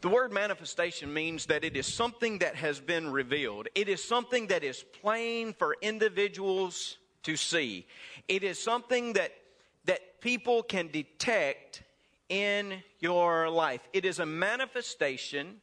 The 0.01 0.09
word 0.09 0.31
manifestation 0.31 1.13
means 1.13 1.47
that 1.47 1.63
it 1.63 1.75
is 1.75 1.87
something 1.87 2.39
that 2.39 2.55
has 2.55 2.79
been 2.79 3.11
revealed. 3.11 3.67
It 3.73 3.89
is 3.89 4.03
something 4.03 4.47
that 4.47 4.63
is 4.63 4.83
plain 5.01 5.53
for 5.53 5.75
individuals 5.81 6.97
to 7.23 7.35
see. 7.35 7.87
It 8.27 8.43
is 8.43 8.61
something 8.61 9.13
that, 9.13 9.31
that 9.85 10.21
people 10.21 10.61
can 10.63 10.89
detect 10.89 11.83
in 12.29 12.83
your 12.99 13.49
life. 13.49 13.81
It 13.93 14.05
is 14.05 14.19
a 14.19 14.25
manifestation 14.25 15.61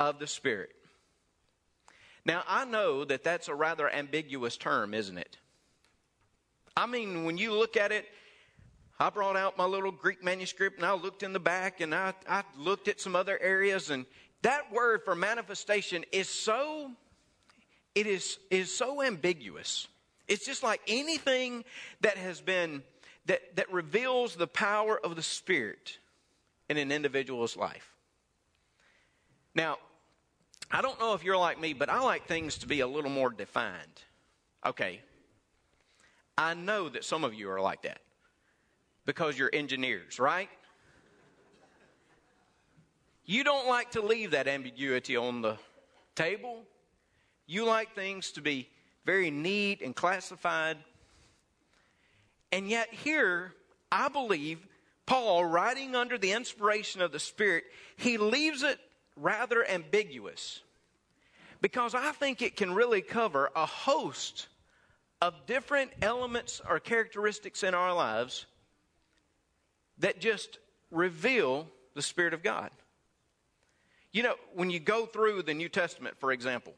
of 0.00 0.18
the 0.18 0.26
Spirit. 0.26 0.70
Now, 2.24 2.42
I 2.46 2.64
know 2.64 3.04
that 3.04 3.24
that's 3.24 3.48
a 3.48 3.54
rather 3.54 3.90
ambiguous 3.90 4.56
term, 4.56 4.94
isn't 4.94 5.16
it? 5.16 5.38
I 6.76 6.86
mean, 6.86 7.24
when 7.24 7.38
you 7.38 7.52
look 7.54 7.76
at 7.76 7.90
it, 7.90 8.06
I 9.00 9.10
brought 9.10 9.36
out 9.36 9.56
my 9.56 9.64
little 9.64 9.92
Greek 9.92 10.24
manuscript 10.24 10.78
and 10.78 10.86
I 10.86 10.92
looked 10.92 11.22
in 11.22 11.32
the 11.32 11.38
back 11.38 11.80
and 11.80 11.94
I, 11.94 12.14
I 12.28 12.42
looked 12.56 12.88
at 12.88 13.00
some 13.00 13.14
other 13.14 13.38
areas, 13.40 13.90
and 13.90 14.04
that 14.42 14.72
word 14.72 15.02
for 15.04 15.14
manifestation 15.14 16.04
is 16.10 16.28
so 16.28 16.90
it 17.94 18.06
is 18.06 18.38
is 18.50 18.74
so 18.74 19.02
ambiguous. 19.02 19.86
It's 20.26 20.44
just 20.44 20.62
like 20.62 20.80
anything 20.88 21.64
that 22.00 22.16
has 22.18 22.40
been 22.40 22.82
that, 23.26 23.56
that 23.56 23.72
reveals 23.72 24.34
the 24.36 24.46
power 24.46 24.98
of 25.02 25.16
the 25.16 25.22
Spirit 25.22 25.98
in 26.68 26.76
an 26.76 26.92
individual's 26.92 27.56
life. 27.56 27.94
Now, 29.54 29.78
I 30.70 30.82
don't 30.82 30.98
know 31.00 31.14
if 31.14 31.24
you're 31.24 31.38
like 31.38 31.58
me, 31.58 31.72
but 31.72 31.88
I 31.88 32.00
like 32.00 32.26
things 32.26 32.58
to 32.58 32.66
be 32.66 32.80
a 32.80 32.86
little 32.86 33.10
more 33.10 33.30
defined. 33.30 34.02
Okay. 34.66 35.00
I 36.36 36.54
know 36.54 36.88
that 36.88 37.04
some 37.04 37.24
of 37.24 37.32
you 37.32 37.50
are 37.50 37.60
like 37.60 37.82
that 37.82 38.00
because 39.08 39.38
you're 39.38 39.48
engineers, 39.54 40.20
right? 40.20 40.50
You 43.24 43.42
don't 43.42 43.66
like 43.66 43.92
to 43.92 44.02
leave 44.02 44.32
that 44.32 44.46
ambiguity 44.46 45.16
on 45.16 45.40
the 45.40 45.56
table. 46.14 46.62
You 47.46 47.64
like 47.64 47.94
things 47.94 48.32
to 48.32 48.42
be 48.42 48.68
very 49.06 49.30
neat 49.30 49.80
and 49.80 49.96
classified. 49.96 50.76
And 52.52 52.68
yet, 52.68 52.92
here, 52.92 53.54
I 53.90 54.08
believe 54.08 54.58
Paul, 55.06 55.42
writing 55.42 55.96
under 55.96 56.18
the 56.18 56.32
inspiration 56.32 57.00
of 57.00 57.10
the 57.10 57.18
Spirit, 57.18 57.64
he 57.96 58.18
leaves 58.18 58.62
it 58.62 58.78
rather 59.16 59.66
ambiguous 59.66 60.60
because 61.62 61.94
I 61.94 62.12
think 62.12 62.42
it 62.42 62.56
can 62.56 62.74
really 62.74 63.00
cover 63.00 63.48
a 63.56 63.64
host 63.64 64.48
of 65.22 65.46
different 65.46 65.92
elements 66.02 66.60
or 66.68 66.78
characteristics 66.78 67.62
in 67.62 67.72
our 67.72 67.94
lives 67.94 68.44
that 69.98 70.20
just 70.20 70.58
reveal 70.90 71.66
the 71.94 72.02
Spirit 72.02 72.34
of 72.34 72.42
God. 72.42 72.70
You 74.12 74.22
know, 74.22 74.34
when 74.54 74.70
you 74.70 74.80
go 74.80 75.06
through 75.06 75.42
the 75.42 75.54
New 75.54 75.68
Testament, 75.68 76.16
for 76.18 76.32
example, 76.32 76.74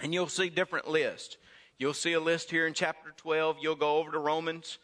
and 0.00 0.12
you'll 0.12 0.28
see 0.28 0.48
different 0.48 0.88
lists. 0.88 1.36
You'll 1.78 1.94
see 1.94 2.12
a 2.12 2.20
list 2.20 2.50
here 2.50 2.66
in 2.66 2.74
chapter 2.74 3.12
12. 3.16 3.58
You'll 3.60 3.74
go 3.74 3.96
over 3.96 4.12
to 4.12 4.18
Romans 4.18 4.78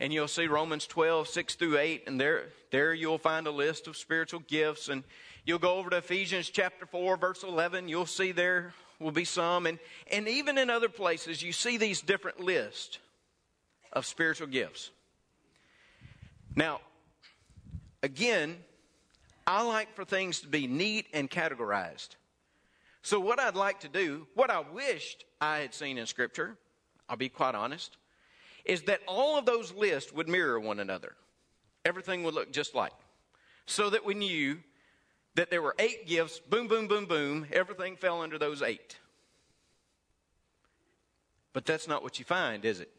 and 0.00 0.12
you'll 0.12 0.28
see 0.28 0.46
Romans 0.46 0.86
12, 0.86 1.26
6 1.28 1.54
through 1.56 1.78
8, 1.78 2.04
and 2.06 2.20
there, 2.20 2.44
there 2.70 2.94
you'll 2.94 3.18
find 3.18 3.48
a 3.48 3.50
list 3.50 3.88
of 3.88 3.96
spiritual 3.96 4.40
gifts. 4.46 4.88
And 4.88 5.02
you'll 5.44 5.58
go 5.58 5.74
over 5.74 5.90
to 5.90 5.96
Ephesians 5.96 6.48
chapter 6.50 6.86
4, 6.86 7.16
verse 7.16 7.42
11. 7.42 7.88
You'll 7.88 8.06
see 8.06 8.30
there 8.30 8.74
will 9.00 9.10
be 9.10 9.24
some. 9.24 9.66
And, 9.66 9.78
and 10.10 10.28
even 10.28 10.56
in 10.56 10.70
other 10.70 10.88
places, 10.88 11.42
you 11.42 11.52
see 11.52 11.78
these 11.78 12.00
different 12.00 12.38
lists 12.38 12.98
of 13.92 14.06
spiritual 14.06 14.46
gifts. 14.46 14.90
Now, 16.54 16.80
again, 18.02 18.56
I 19.46 19.62
like 19.62 19.94
for 19.94 20.04
things 20.04 20.40
to 20.40 20.46
be 20.46 20.66
neat 20.66 21.06
and 21.12 21.30
categorized. 21.30 22.16
So, 23.02 23.18
what 23.18 23.40
I'd 23.40 23.54
like 23.54 23.80
to 23.80 23.88
do, 23.88 24.26
what 24.34 24.50
I 24.50 24.60
wished 24.60 25.24
I 25.40 25.58
had 25.58 25.72
seen 25.72 25.98
in 25.98 26.06
Scripture, 26.06 26.58
I'll 27.08 27.16
be 27.16 27.28
quite 27.28 27.54
honest, 27.54 27.96
is 28.64 28.82
that 28.82 29.00
all 29.06 29.38
of 29.38 29.46
those 29.46 29.72
lists 29.72 30.12
would 30.12 30.28
mirror 30.28 30.60
one 30.60 30.80
another. 30.80 31.14
Everything 31.84 32.22
would 32.24 32.34
look 32.34 32.52
just 32.52 32.74
like. 32.74 32.92
So 33.64 33.88
that 33.90 34.04
we 34.04 34.14
knew 34.14 34.58
that 35.34 35.50
there 35.50 35.62
were 35.62 35.74
eight 35.78 36.06
gifts, 36.06 36.40
boom, 36.40 36.68
boom, 36.68 36.88
boom, 36.88 37.06
boom, 37.06 37.46
everything 37.52 37.96
fell 37.96 38.20
under 38.20 38.38
those 38.38 38.60
eight. 38.60 38.98
But 41.52 41.64
that's 41.64 41.88
not 41.88 42.02
what 42.02 42.18
you 42.18 42.24
find, 42.24 42.64
is 42.64 42.80
it? 42.80 42.90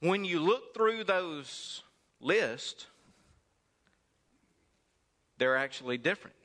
When 0.00 0.24
you 0.24 0.40
look 0.40 0.74
through 0.74 1.04
those 1.04 1.82
lists, 2.20 2.86
they're 5.38 5.56
actually 5.56 5.98
different. 5.98 6.36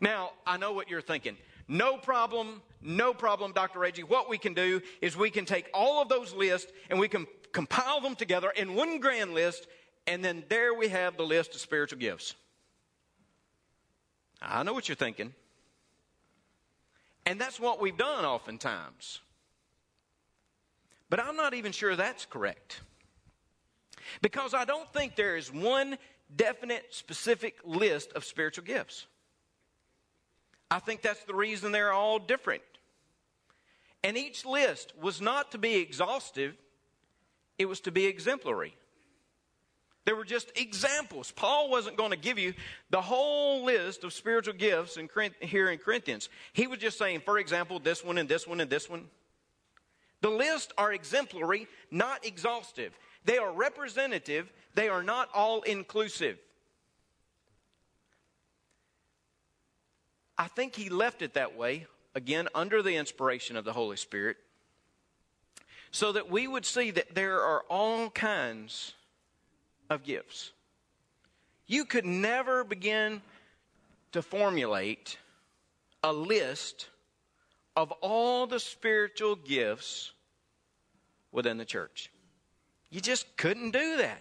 Now, 0.00 0.30
I 0.46 0.56
know 0.56 0.72
what 0.72 0.90
you're 0.90 1.00
thinking. 1.00 1.36
No 1.68 1.96
problem, 1.96 2.60
no 2.80 3.14
problem, 3.14 3.52
Dr. 3.52 3.78
Reggie. 3.78 4.02
What 4.02 4.28
we 4.28 4.36
can 4.36 4.54
do 4.54 4.80
is 5.00 5.16
we 5.16 5.30
can 5.30 5.44
take 5.44 5.70
all 5.72 6.02
of 6.02 6.08
those 6.08 6.34
lists 6.34 6.72
and 6.90 6.98
we 6.98 7.08
can 7.08 7.26
compile 7.52 8.00
them 8.00 8.16
together 8.16 8.50
in 8.50 8.74
one 8.74 8.98
grand 8.98 9.32
list, 9.34 9.66
and 10.06 10.24
then 10.24 10.44
there 10.48 10.74
we 10.74 10.88
have 10.88 11.16
the 11.16 11.22
list 11.22 11.54
of 11.54 11.60
spiritual 11.60 11.98
gifts. 11.98 12.34
I 14.40 14.62
know 14.64 14.72
what 14.72 14.88
you're 14.88 14.96
thinking. 14.96 15.32
And 17.24 17.40
that's 17.40 17.60
what 17.60 17.80
we've 17.80 17.96
done 17.96 18.24
oftentimes. 18.24 19.20
But 21.08 21.20
I'm 21.20 21.36
not 21.36 21.54
even 21.54 21.70
sure 21.70 21.94
that's 21.94 22.26
correct. 22.26 22.80
Because 24.20 24.54
I 24.54 24.64
don't 24.64 24.90
think 24.92 25.16
there 25.16 25.36
is 25.36 25.52
one 25.52 25.98
definite, 26.34 26.86
specific 26.90 27.56
list 27.64 28.12
of 28.12 28.24
spiritual 28.24 28.64
gifts. 28.64 29.06
I 30.70 30.78
think 30.78 31.02
that's 31.02 31.24
the 31.24 31.34
reason 31.34 31.72
they're 31.72 31.92
all 31.92 32.18
different. 32.18 32.62
And 34.02 34.16
each 34.16 34.44
list 34.44 34.92
was 35.00 35.20
not 35.20 35.52
to 35.52 35.58
be 35.58 35.76
exhaustive, 35.76 36.56
it 37.58 37.66
was 37.66 37.80
to 37.80 37.92
be 37.92 38.06
exemplary. 38.06 38.74
There 40.04 40.16
were 40.16 40.24
just 40.24 40.50
examples. 40.56 41.30
Paul 41.30 41.70
wasn't 41.70 41.96
going 41.96 42.10
to 42.10 42.16
give 42.16 42.38
you 42.38 42.54
the 42.90 43.00
whole 43.00 43.64
list 43.64 44.02
of 44.02 44.12
spiritual 44.12 44.54
gifts 44.54 44.96
in, 44.96 45.08
here 45.40 45.70
in 45.70 45.78
Corinthians. 45.78 46.28
He 46.52 46.66
was 46.66 46.80
just 46.80 46.98
saying, 46.98 47.20
for 47.24 47.38
example, 47.38 47.78
this 47.78 48.04
one 48.04 48.18
and 48.18 48.28
this 48.28 48.46
one 48.46 48.60
and 48.60 48.68
this 48.68 48.90
one. 48.90 49.04
The 50.22 50.30
lists 50.30 50.72
are 50.76 50.92
exemplary, 50.92 51.68
not 51.90 52.24
exhaustive. 52.24 52.92
They 53.24 53.38
are 53.38 53.52
representative, 53.52 54.52
they 54.74 54.88
are 54.88 55.02
not 55.02 55.28
all 55.32 55.62
inclusive. 55.62 56.38
I 60.36 60.48
think 60.48 60.74
he 60.74 60.88
left 60.88 61.22
it 61.22 61.34
that 61.34 61.56
way, 61.56 61.86
again, 62.14 62.48
under 62.54 62.82
the 62.82 62.96
inspiration 62.96 63.56
of 63.56 63.64
the 63.64 63.72
Holy 63.72 63.96
Spirit, 63.96 64.38
so 65.90 66.12
that 66.12 66.30
we 66.30 66.48
would 66.48 66.64
see 66.64 66.90
that 66.90 67.14
there 67.14 67.40
are 67.42 67.62
all 67.68 68.10
kinds 68.10 68.94
of 69.88 70.02
gifts. 70.02 70.52
You 71.66 71.84
could 71.84 72.06
never 72.06 72.64
begin 72.64 73.22
to 74.12 74.22
formulate 74.22 75.18
a 76.02 76.12
list 76.12 76.88
of 77.76 77.92
all 78.00 78.46
the 78.46 78.58
spiritual 78.58 79.36
gifts 79.36 80.12
within 81.30 81.56
the 81.56 81.64
church. 81.64 82.10
You 82.92 83.00
just 83.00 83.36
couldn't 83.38 83.72
do 83.72 83.96
that. 83.96 84.20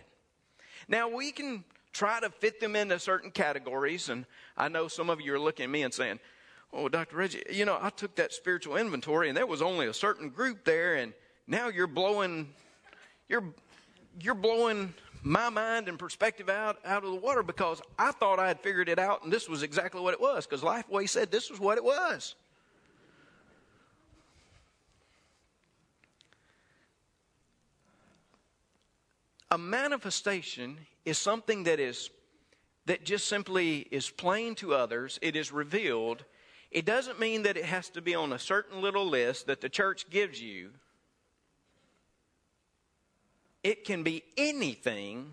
Now, 0.88 1.10
we 1.10 1.32
can 1.32 1.66
try 1.92 2.22
to 2.22 2.30
fit 2.30 2.62
them 2.62 2.76
into 2.76 2.98
certain 3.00 3.30
categories. 3.30 4.08
And 4.08 4.26
I 4.58 4.70
know 4.70 4.88
some 4.88 5.10
of 5.10 5.20
you 5.20 5.34
are 5.34 5.40
looking 5.40 5.66
at 5.66 5.70
me 5.70 5.84
and 5.84 5.94
saying, 5.94 6.20
Oh, 6.74 6.88
Dr. 6.88 7.18
Reggie, 7.18 7.44
you 7.52 7.66
know, 7.66 7.78
I 7.82 7.90
took 7.90 8.16
that 8.16 8.32
spiritual 8.32 8.78
inventory 8.78 9.28
and 9.28 9.36
there 9.36 9.46
was 9.46 9.62
only 9.62 9.88
a 9.88 9.94
certain 9.94 10.30
group 10.30 10.64
there, 10.64 10.96
and 10.96 11.12
now 11.46 11.68
you're 11.68 11.86
blowing, 11.86 12.54
you're, 13.28 13.44
you're 14.22 14.36
blowing 14.36 14.94
my 15.22 15.50
mind 15.50 15.90
and 15.90 16.00
perspective 16.00 16.48
out, 16.48 16.78
out 16.86 17.04
of 17.04 17.12
the 17.12 17.18
water 17.18 17.44
because 17.44 17.82
I 18.00 18.12
thought 18.12 18.40
I 18.40 18.48
had 18.48 18.62
figured 18.62 18.88
it 18.88 19.00
out 19.00 19.24
and 19.24 19.32
this 19.34 19.50
was 19.50 19.64
exactly 19.64 20.00
what 20.02 20.14
it 20.14 20.22
was 20.22 20.48
because 20.48 20.62
Lifeway 20.62 21.10
said 21.10 21.30
this 21.30 21.52
was 21.52 21.60
what 21.60 21.78
it 21.78 21.84
was. 21.84 22.36
A 29.52 29.58
manifestation 29.58 30.78
is 31.06 31.18
something 31.18 31.66
that 31.66 31.80
is 31.80 32.10
that 32.86 33.06
just 33.06 33.28
simply 33.28 33.80
is 33.92 34.10
plain 34.10 34.56
to 34.56 34.74
others, 34.74 35.20
it 35.22 35.36
is 35.36 35.52
revealed, 35.52 36.24
It 36.72 36.86
doesn't 36.86 37.20
mean 37.20 37.44
that 37.44 37.58
it 37.58 37.66
has 37.66 37.90
to 37.90 38.02
be 38.02 38.16
on 38.16 38.32
a 38.32 38.40
certain 38.40 38.82
little 38.82 39.06
list 39.06 39.48
that 39.48 39.60
the 39.60 39.68
church 39.68 40.10
gives 40.10 40.42
you. 40.42 40.72
It 43.62 43.84
can 43.84 44.04
be 44.04 44.24
anything 44.38 45.30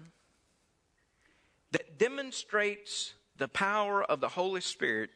that 1.70 1.96
demonstrates 1.96 3.14
the 3.37 3.46
power 3.46 4.02
of 4.02 4.20
the 4.20 4.28
Holy 4.28 4.60
Spirit 4.60 5.10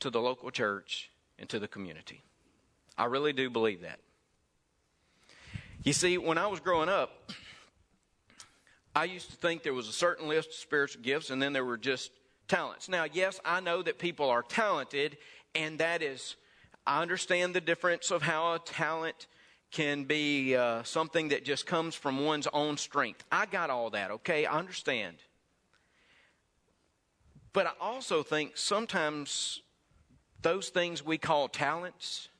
to 0.00 0.10
the 0.10 0.20
local 0.20 0.50
church 0.50 1.10
and 1.38 1.48
to 1.48 1.60
the 1.60 1.68
community. 1.68 2.22
I 2.98 3.04
really 3.04 3.32
do 3.32 3.48
believe 3.48 3.82
that. 3.82 4.00
You 5.84 5.92
see, 5.92 6.16
when 6.16 6.38
I 6.38 6.46
was 6.46 6.60
growing 6.60 6.88
up, 6.88 7.30
I 8.96 9.04
used 9.04 9.28
to 9.30 9.36
think 9.36 9.62
there 9.62 9.74
was 9.74 9.86
a 9.86 9.92
certain 9.92 10.28
list 10.28 10.48
of 10.48 10.54
spiritual 10.54 11.02
gifts 11.02 11.28
and 11.28 11.42
then 11.42 11.52
there 11.52 11.64
were 11.64 11.76
just 11.76 12.10
talents. 12.48 12.88
Now, 12.88 13.04
yes, 13.12 13.38
I 13.44 13.60
know 13.60 13.82
that 13.82 13.98
people 13.98 14.30
are 14.30 14.42
talented, 14.42 15.18
and 15.54 15.78
that 15.80 16.02
is, 16.02 16.36
I 16.86 17.02
understand 17.02 17.52
the 17.52 17.60
difference 17.60 18.10
of 18.10 18.22
how 18.22 18.54
a 18.54 18.60
talent 18.60 19.26
can 19.72 20.04
be 20.04 20.56
uh, 20.56 20.84
something 20.84 21.28
that 21.28 21.44
just 21.44 21.66
comes 21.66 21.94
from 21.94 22.24
one's 22.24 22.48
own 22.54 22.78
strength. 22.78 23.22
I 23.30 23.44
got 23.44 23.68
all 23.68 23.90
that, 23.90 24.10
okay? 24.10 24.46
I 24.46 24.58
understand. 24.58 25.16
But 27.52 27.66
I 27.66 27.72
also 27.78 28.22
think 28.22 28.56
sometimes 28.56 29.60
those 30.40 30.70
things 30.70 31.04
we 31.04 31.18
call 31.18 31.48
talents 31.48 32.30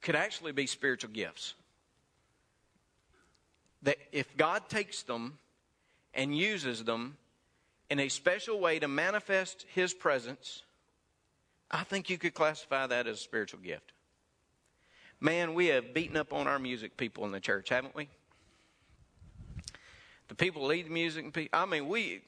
could 0.00 0.16
actually 0.16 0.50
be 0.50 0.66
spiritual 0.66 1.12
gifts. 1.12 1.54
That 3.82 3.96
if 4.12 4.36
God 4.36 4.68
takes 4.68 5.02
them 5.02 5.38
and 6.14 6.36
uses 6.36 6.84
them 6.84 7.16
in 7.88 7.98
a 7.98 8.08
special 8.08 8.60
way 8.60 8.78
to 8.78 8.88
manifest 8.88 9.66
His 9.74 9.94
presence, 9.94 10.62
I 11.70 11.84
think 11.84 12.10
you 12.10 12.18
could 12.18 12.34
classify 12.34 12.86
that 12.86 13.06
as 13.06 13.16
a 13.16 13.20
spiritual 13.20 13.60
gift. 13.60 13.92
Man, 15.20 15.54
we 15.54 15.66
have 15.66 15.92
beaten 15.92 16.16
up 16.16 16.32
on 16.32 16.46
our 16.46 16.58
music 16.58 16.96
people 16.96 17.24
in 17.24 17.32
the 17.32 17.40
church, 17.40 17.68
haven't 17.68 17.94
we? 17.94 18.08
The 20.28 20.34
people 20.34 20.64
lead 20.66 20.86
the 20.86 20.90
music. 20.90 21.50
I 21.52 21.66
mean, 21.66 21.88
we. 21.88 22.22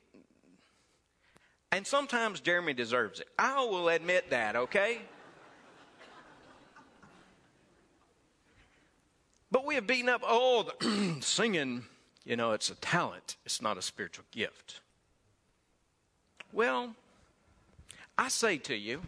And 1.70 1.86
sometimes 1.86 2.40
Jeremy 2.40 2.74
deserves 2.74 3.20
it. 3.20 3.28
I 3.38 3.64
will 3.64 3.88
admit 3.88 4.30
that, 4.30 4.56
okay? 4.56 4.98
But 9.52 9.66
we 9.66 9.74
have 9.74 9.86
beaten 9.86 10.08
up, 10.08 10.22
oh, 10.24 10.70
singing, 11.20 11.84
you 12.24 12.36
know, 12.36 12.52
it's 12.52 12.70
a 12.70 12.74
talent, 12.76 13.36
it's 13.44 13.60
not 13.60 13.76
a 13.76 13.82
spiritual 13.82 14.24
gift. 14.32 14.80
Well, 16.54 16.94
I 18.16 18.28
say 18.28 18.56
to 18.58 18.74
you, 18.74 19.02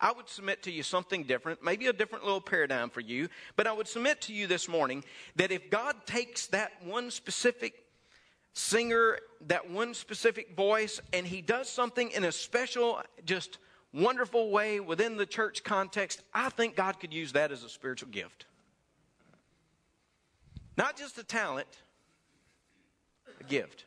I 0.00 0.12
would 0.12 0.28
submit 0.28 0.62
to 0.62 0.70
you 0.70 0.84
something 0.84 1.24
different, 1.24 1.64
maybe 1.64 1.88
a 1.88 1.92
different 1.92 2.24
little 2.24 2.40
paradigm 2.40 2.90
for 2.90 3.00
you, 3.00 3.28
but 3.56 3.66
I 3.66 3.72
would 3.72 3.88
submit 3.88 4.20
to 4.22 4.32
you 4.32 4.46
this 4.46 4.68
morning 4.68 5.02
that 5.34 5.50
if 5.50 5.68
God 5.68 5.96
takes 6.06 6.46
that 6.48 6.70
one 6.84 7.10
specific 7.10 7.74
singer, 8.52 9.18
that 9.48 9.68
one 9.68 9.94
specific 9.94 10.54
voice, 10.54 11.00
and 11.12 11.26
he 11.26 11.40
does 11.40 11.68
something 11.68 12.12
in 12.12 12.22
a 12.22 12.30
special, 12.30 13.02
just 13.24 13.58
wonderful 13.92 14.52
way 14.52 14.78
within 14.78 15.16
the 15.16 15.26
church 15.26 15.64
context, 15.64 16.22
I 16.32 16.50
think 16.50 16.76
God 16.76 17.00
could 17.00 17.12
use 17.12 17.32
that 17.32 17.50
as 17.50 17.64
a 17.64 17.68
spiritual 17.68 18.10
gift. 18.10 18.46
Not 20.78 20.96
just 20.96 21.18
a 21.18 21.24
talent, 21.24 21.66
a 23.40 23.44
gift. 23.44 23.84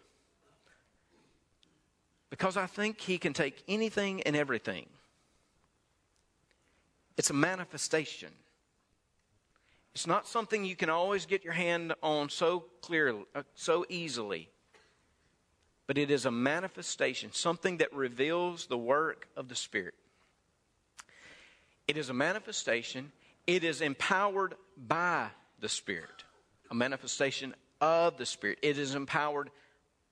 Because 2.29 2.57
I 2.57 2.65
think 2.65 2.99
he 2.99 3.17
can 3.17 3.31
take 3.31 3.63
anything 3.65 4.21
and 4.23 4.35
everything. 4.35 4.87
It's 7.15 7.29
a 7.29 7.33
manifestation. 7.33 8.29
It's 9.95 10.05
not 10.05 10.27
something 10.27 10.65
you 10.65 10.75
can 10.75 10.89
always 10.89 11.25
get 11.25 11.45
your 11.45 11.53
hand 11.53 11.93
on 12.03 12.29
so 12.29 12.65
clearly, 12.81 13.23
uh, 13.35 13.43
so 13.55 13.85
easily. 13.87 14.49
But 15.87 15.97
it 15.97 16.11
is 16.11 16.25
a 16.25 16.31
manifestation, 16.31 17.31
something 17.31 17.77
that 17.77 17.93
reveals 17.93 18.65
the 18.65 18.77
work 18.77 19.29
of 19.37 19.47
the 19.47 19.55
Spirit. 19.55 19.95
It 21.87 21.95
is 21.95 22.09
a 22.09 22.13
manifestation. 22.13 23.13
It 23.47 23.63
is 23.63 23.79
empowered 23.79 24.55
by 24.77 25.27
the 25.59 25.69
Spirit. 25.69 26.25
A 26.71 26.73
manifestation 26.73 27.53
of 27.79 28.17
the 28.17 28.25
Spirit. 28.25 28.57
It 28.63 28.77
is 28.77 28.95
empowered 28.95 29.51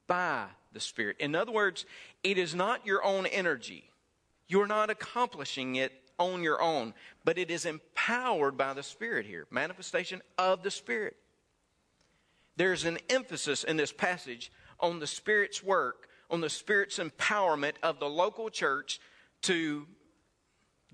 by 0.08 0.46
the 0.74 0.80
Spirit. 0.80 1.16
In 1.20 1.34
other 1.34 1.52
words, 1.52 1.86
it 2.24 2.38
is 2.38 2.54
not 2.54 2.86
your 2.86 3.04
own 3.04 3.26
energy. 3.26 3.90
You're 4.48 4.68
not 4.68 4.90
accomplishing 4.90 5.76
it 5.78 5.94
on 6.18 6.44
your 6.44 6.62
own, 6.62 6.94
but 7.24 7.38
it 7.38 7.50
is 7.50 7.66
empowered 7.66 8.58
by 8.58 8.74
the 8.74 8.84
Spirit 8.84 9.26
here. 9.26 9.48
Manifestation 9.50 10.22
of 10.38 10.62
the 10.62 10.72
Spirit. 10.72 11.16
There's 12.58 12.84
an 12.84 12.98
emphasis 13.10 13.64
in 13.64 13.78
this 13.78 13.94
passage 13.94 14.52
on 14.82 15.00
the 15.00 15.08
Spirit's 15.08 15.64
work, 15.64 16.10
on 16.30 16.42
the 16.42 16.50
Spirit's 16.50 17.00
empowerment 17.00 17.76
of 17.82 18.00
the 18.00 18.10
local 18.10 18.50
church 18.50 19.00
to 19.44 19.88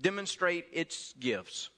demonstrate 0.00 0.66
its 0.72 1.12
gifts. 1.18 1.70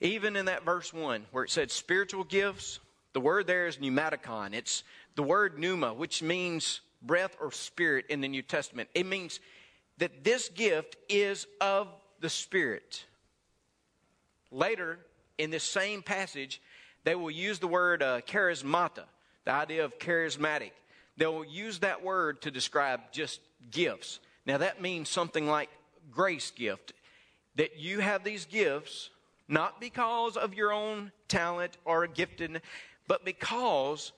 Even 0.00 0.36
in 0.36 0.46
that 0.46 0.64
verse 0.64 0.92
1, 0.92 1.26
where 1.30 1.44
it 1.44 1.50
said 1.50 1.70
spiritual 1.70 2.24
gifts, 2.24 2.80
the 3.12 3.20
word 3.20 3.46
there 3.46 3.66
is 3.66 3.76
pneumaticon. 3.76 4.54
It's 4.54 4.82
the 5.14 5.22
word 5.22 5.58
pneuma, 5.58 5.92
which 5.92 6.22
means 6.22 6.80
breath 7.02 7.36
or 7.40 7.52
spirit 7.52 8.06
in 8.08 8.20
the 8.20 8.28
New 8.28 8.42
Testament. 8.42 8.88
It 8.94 9.06
means 9.06 9.40
that 9.98 10.24
this 10.24 10.48
gift 10.48 10.96
is 11.08 11.46
of 11.60 11.88
the 12.20 12.30
Spirit. 12.30 13.04
Later 14.50 14.98
in 15.38 15.50
this 15.50 15.64
same 15.64 16.02
passage, 16.02 16.60
they 17.04 17.14
will 17.14 17.30
use 17.30 17.58
the 17.58 17.66
word 17.66 18.02
uh, 18.02 18.20
charismata, 18.22 19.04
the 19.44 19.52
idea 19.52 19.84
of 19.84 19.98
charismatic. 19.98 20.72
They 21.16 21.26
will 21.26 21.44
use 21.44 21.80
that 21.80 22.02
word 22.02 22.42
to 22.42 22.50
describe 22.50 23.00
just 23.12 23.40
gifts. 23.70 24.20
Now, 24.46 24.58
that 24.58 24.80
means 24.80 25.08
something 25.08 25.46
like 25.46 25.68
grace 26.10 26.50
gift, 26.50 26.92
that 27.56 27.78
you 27.78 28.00
have 28.00 28.24
these 28.24 28.46
gifts 28.46 29.10
not 29.50 29.80
because 29.80 30.36
of 30.36 30.54
your 30.54 30.72
own 30.72 31.10
talent 31.28 31.76
or 31.84 32.06
gifted, 32.06 32.62
but 33.08 33.24
because 33.24 34.12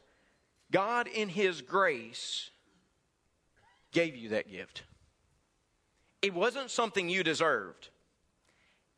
God, 0.71 1.09
in 1.09 1.29
His 1.29 1.63
grace, 1.63 2.51
gave 3.93 4.15
you 4.15 4.29
that 4.31 4.51
gift. 4.51 4.83
It 6.21 6.35
wasn't 6.35 6.71
something 6.71 7.09
you 7.09 7.25
deserved, 7.25 7.89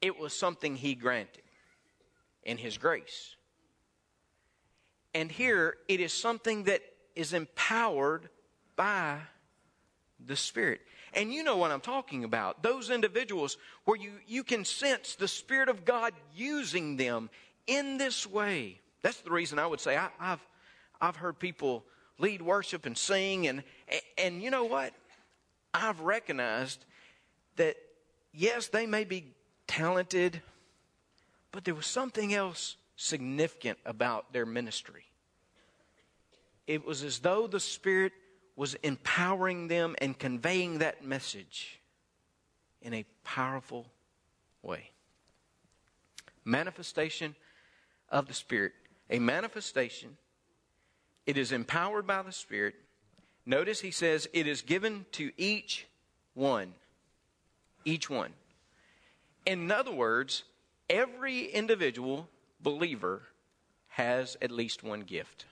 it 0.03 0.18
was 0.18 0.37
something 0.37 0.77
He 0.77 0.94
granted 0.94 1.42
in 2.42 2.59
His 2.59 2.77
grace. 2.77 3.37
And 5.14 5.31
here, 5.31 5.77
it 5.87 6.01
is 6.01 6.12
something 6.12 6.64
that 6.64 6.83
is 7.14 7.33
empowered 7.33 8.29
by 8.75 9.18
the 10.18 10.35
Spirit. 10.35 10.81
And 11.14 11.33
you 11.33 11.42
know 11.44 11.57
what 11.57 11.70
I'm 11.70 11.81
talking 11.81 12.24
about. 12.24 12.62
Those 12.62 12.90
individuals 12.90 13.57
where 13.85 13.96
you, 13.96 14.12
you 14.27 14.42
can 14.44 14.64
sense 14.64 15.14
the 15.14 15.29
Spirit 15.29 15.68
of 15.68 15.85
God 15.85 16.12
using 16.35 16.96
them 16.96 17.31
in 17.66 17.98
this 17.98 18.27
way. 18.27 18.81
That's 19.03 19.20
the 19.20 19.31
reason 19.31 19.59
I 19.59 19.66
would 19.66 19.81
say 19.81 19.96
I, 19.96 20.09
have 20.18 20.40
I've 21.00 21.16
heard 21.16 21.38
people 21.38 21.85
lead 22.18 22.42
worship 22.42 22.87
and 22.87 22.96
sing, 22.96 23.46
and, 23.46 23.62
and 24.18 24.42
you 24.42 24.50
know 24.50 24.64
what? 24.64 24.92
I've 25.72 26.00
recognized 26.00 26.85
that, 27.57 27.77
yes, 28.33 28.68
they 28.68 28.87
may 28.87 29.05
be 29.05 29.35
talented, 29.66 30.40
but 31.50 31.64
there 31.64 31.74
was 31.74 31.87
something 31.87 32.33
else 32.33 32.77
significant 32.96 33.79
about 33.85 34.33
their 34.33 34.46
ministry. 34.46 35.05
It 36.66 36.87
was 36.87 37.03
as 37.03 37.18
though 37.18 37.46
the 37.46 37.61
Spirit 37.61 38.12
was 38.57 38.75
empowering 38.83 39.69
them 39.69 39.97
and 40.01 40.19
conveying 40.19 40.79
that 40.79 41.05
message 41.05 41.81
in 42.83 42.95
a 42.95 43.05
powerful 43.25 43.87
way. 44.62 44.90
Manifestation 46.45 47.35
of 48.11 48.27
the 48.27 48.35
Spirit. 48.35 48.73
A 49.11 49.19
manifestation, 49.19 50.17
it 51.27 51.37
is 51.37 51.53
empowered 51.53 52.07
by 52.07 52.23
the 52.23 52.33
Spirit. 52.33 52.75
Notice 53.45 53.81
he 53.81 53.90
says 53.90 54.29
it 54.33 54.47
is 54.47 54.62
given 54.62 55.05
to 55.12 55.31
each 55.37 55.87
one 56.33 56.75
each 57.85 58.09
one. 58.09 58.33
In 59.47 59.71
other 59.71 59.93
words, 59.93 60.45
every 60.88 61.47
individual 61.47 62.29
believer 62.61 63.23
has 63.88 64.37
at 64.40 64.51
least 64.51 64.83
one 64.83 65.01
gift. 65.01 65.45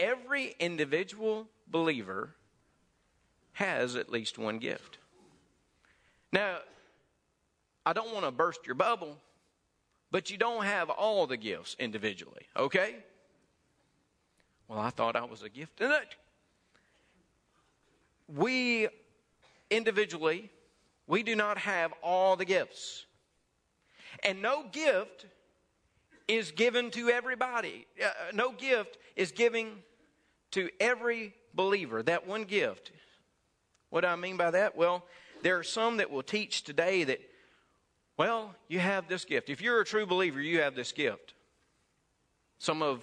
Every 0.00 0.56
individual 0.58 1.46
believer 1.68 2.34
has 3.52 3.96
at 3.96 4.10
least 4.10 4.38
one 4.38 4.58
gift. 4.58 4.96
Now, 6.32 6.56
I 7.84 7.92
don't 7.92 8.12
want 8.14 8.24
to 8.24 8.30
burst 8.30 8.60
your 8.64 8.74
bubble, 8.74 9.18
but 10.10 10.30
you 10.30 10.38
don't 10.38 10.64
have 10.64 10.88
all 10.88 11.26
the 11.26 11.36
gifts 11.36 11.76
individually, 11.78 12.46
okay? 12.56 12.96
Well, 14.68 14.78
I 14.78 14.88
thought 14.88 15.16
I 15.16 15.24
was 15.24 15.42
a 15.42 15.50
gift. 15.50 15.82
in 15.82 15.90
it. 15.90 16.16
We 18.34 18.88
individually, 19.70 20.50
we 21.06 21.22
do 21.22 21.36
not 21.36 21.58
have 21.58 21.92
all 22.02 22.36
the 22.36 22.46
gifts. 22.46 23.04
And 24.24 24.40
no 24.40 24.64
gift 24.72 25.26
is 26.26 26.52
given 26.52 26.90
to 26.92 27.10
everybody. 27.10 27.86
Uh, 28.02 28.08
no 28.32 28.52
gift 28.52 28.96
is 29.16 29.32
giving 29.32 29.82
to 30.52 30.70
every 30.78 31.34
believer. 31.54 32.02
That 32.02 32.26
one 32.26 32.44
gift. 32.44 32.92
What 33.90 34.02
do 34.02 34.08
I 34.08 34.16
mean 34.16 34.36
by 34.36 34.52
that? 34.52 34.76
Well, 34.76 35.04
there 35.42 35.58
are 35.58 35.64
some 35.64 35.98
that 35.98 36.10
will 36.10 36.22
teach 36.22 36.62
today 36.62 37.04
that, 37.04 37.20
well, 38.16 38.54
you 38.68 38.78
have 38.78 39.08
this 39.08 39.24
gift. 39.24 39.50
If 39.50 39.60
you're 39.60 39.80
a 39.80 39.84
true 39.84 40.06
believer, 40.06 40.40
you 40.40 40.60
have 40.60 40.74
this 40.74 40.92
gift. 40.92 41.34
Some 42.58 42.82
of 42.82 43.02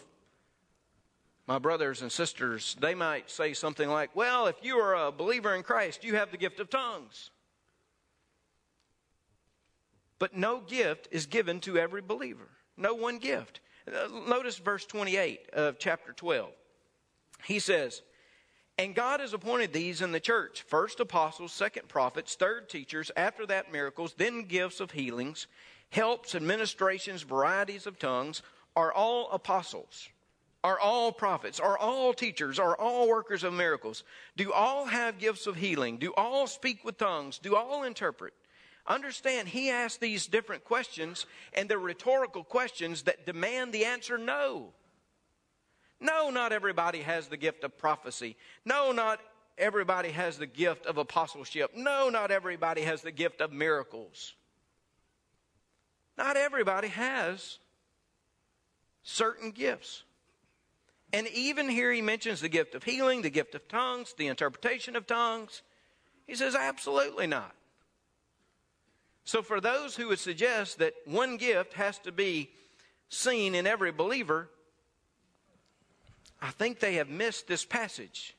my 1.48 1.60
brothers 1.60 2.02
and 2.02 2.12
sisters, 2.12 2.76
they 2.80 2.94
might 2.94 3.30
say 3.30 3.54
something 3.54 3.90
like, 3.90 4.16
well, 4.16 4.48
if 4.48 4.56
you 4.62 4.78
are 4.78 5.08
a 5.08 5.12
believer 5.12 5.56
in 5.56 5.64
Christ, 5.64 6.04
you 6.04 6.16
have 6.16 6.32
the 6.32 6.38
gift 6.38 6.60
of 6.60 6.70
tongues. 6.70 7.32
But 10.20 10.36
no 10.36 10.60
gift 10.60 11.08
is 11.12 11.26
given 11.26 11.60
to 11.62 11.78
every 11.78 12.02
believer. 12.02 12.50
No 12.76 12.94
one 12.94 13.18
gift. 13.18 13.62
Uh, 13.88 14.08
notice 14.28 14.58
verse 14.58 14.86
28 14.86 15.50
of 15.54 15.80
chapter 15.80 16.12
12. 16.12 16.50
He 17.44 17.60
says, 17.60 18.02
And 18.78 18.96
God 18.96 19.20
has 19.20 19.34
appointed 19.34 19.74
these 19.74 20.02
in 20.02 20.12
the 20.12 20.20
church 20.20 20.64
first 20.68 21.00
apostles, 21.00 21.52
second 21.52 21.88
prophets, 21.88 22.36
third 22.36 22.70
teachers, 22.70 23.12
after 23.16 23.46
that 23.48 23.72
miracles, 23.72 24.14
then 24.18 24.44
gifts 24.44 24.80
of 24.80 24.92
healings, 24.92 25.48
helps, 25.90 26.36
administrations, 26.36 27.24
varieties 27.24 27.88
of 27.88 28.00
tongues. 28.00 28.42
Are 28.76 28.92
all 28.92 29.30
apostles? 29.32 30.10
Are 30.64 30.80
all 30.80 31.12
prophets? 31.12 31.60
Are 31.60 31.78
all 31.78 32.14
teachers? 32.14 32.60
Are 32.60 32.76
all 32.76 33.08
workers 33.08 33.44
of 33.44 33.54
miracles? 33.54 34.04
Do 34.36 34.52
all 34.52 34.86
have 34.86 35.18
gifts 35.20 35.48
of 35.48 35.56
healing? 35.56 35.98
Do 35.98 36.14
all 36.18 36.46
speak 36.46 36.84
with 36.84 36.98
tongues? 36.98 37.40
Do 37.40 37.56
all 37.56 37.84
interpret? 37.84 38.34
Understand, 38.86 39.50
he 39.50 39.70
asked 39.70 40.00
these 40.00 40.28
different 40.28 40.64
questions, 40.64 41.26
and 41.54 41.70
they're 41.70 41.78
rhetorical 41.78 42.44
questions 42.44 43.04
that 43.04 43.26
demand 43.26 43.74
the 43.74 43.86
answer 43.86 44.18
no. 44.18 44.74
No, 46.00 46.30
not 46.30 46.52
everybody 46.52 47.00
has 47.00 47.28
the 47.28 47.38
gift 47.38 47.64
of 47.64 47.78
prophecy. 47.78 48.36
No, 48.66 48.92
not 48.92 49.20
everybody 49.58 50.10
has 50.10 50.38
the 50.38 50.46
gift 50.46 50.86
of 50.86 50.98
apostleship. 50.98 51.72
No, 51.76 52.10
not 52.10 52.32
everybody 52.32 52.82
has 52.82 53.02
the 53.02 53.12
gift 53.12 53.42
of 53.42 53.52
miracles. 53.52 54.34
Not 56.18 56.38
everybody 56.38 56.90
has 56.90 57.60
certain 59.04 59.52
gifts. 59.52 60.04
And 61.14 61.28
even 61.30 61.70
here 61.70 61.92
he 61.92 62.02
mentions 62.02 62.42
the 62.42 62.50
gift 62.50 62.76
of 62.76 62.84
healing, 62.84 63.22
the 63.22 63.30
gift 63.30 63.56
of 63.56 63.68
tongues, 63.68 64.14
the 64.18 64.28
interpretation 64.28 64.96
of 64.96 65.08
tongues. 65.08 65.62
He 66.26 66.36
says, 66.36 66.56
absolutely 66.56 67.28
not. 67.28 67.54
So, 69.24 69.42
for 69.42 69.60
those 69.60 69.96
who 69.96 70.08
would 70.08 70.20
suggest 70.20 70.80
that 70.80 70.94
one 71.06 71.36
gift 71.36 71.74
has 71.74 72.00
to 72.00 72.14
be 72.14 72.50
seen 73.10 73.56
in 73.56 73.68
every 73.68 73.92
believer, 73.92 74.50
I 76.42 76.52
think 76.52 76.80
they 76.80 76.96
have 76.96 77.10
missed 77.10 77.48
this 77.48 77.66
passage 77.66 78.36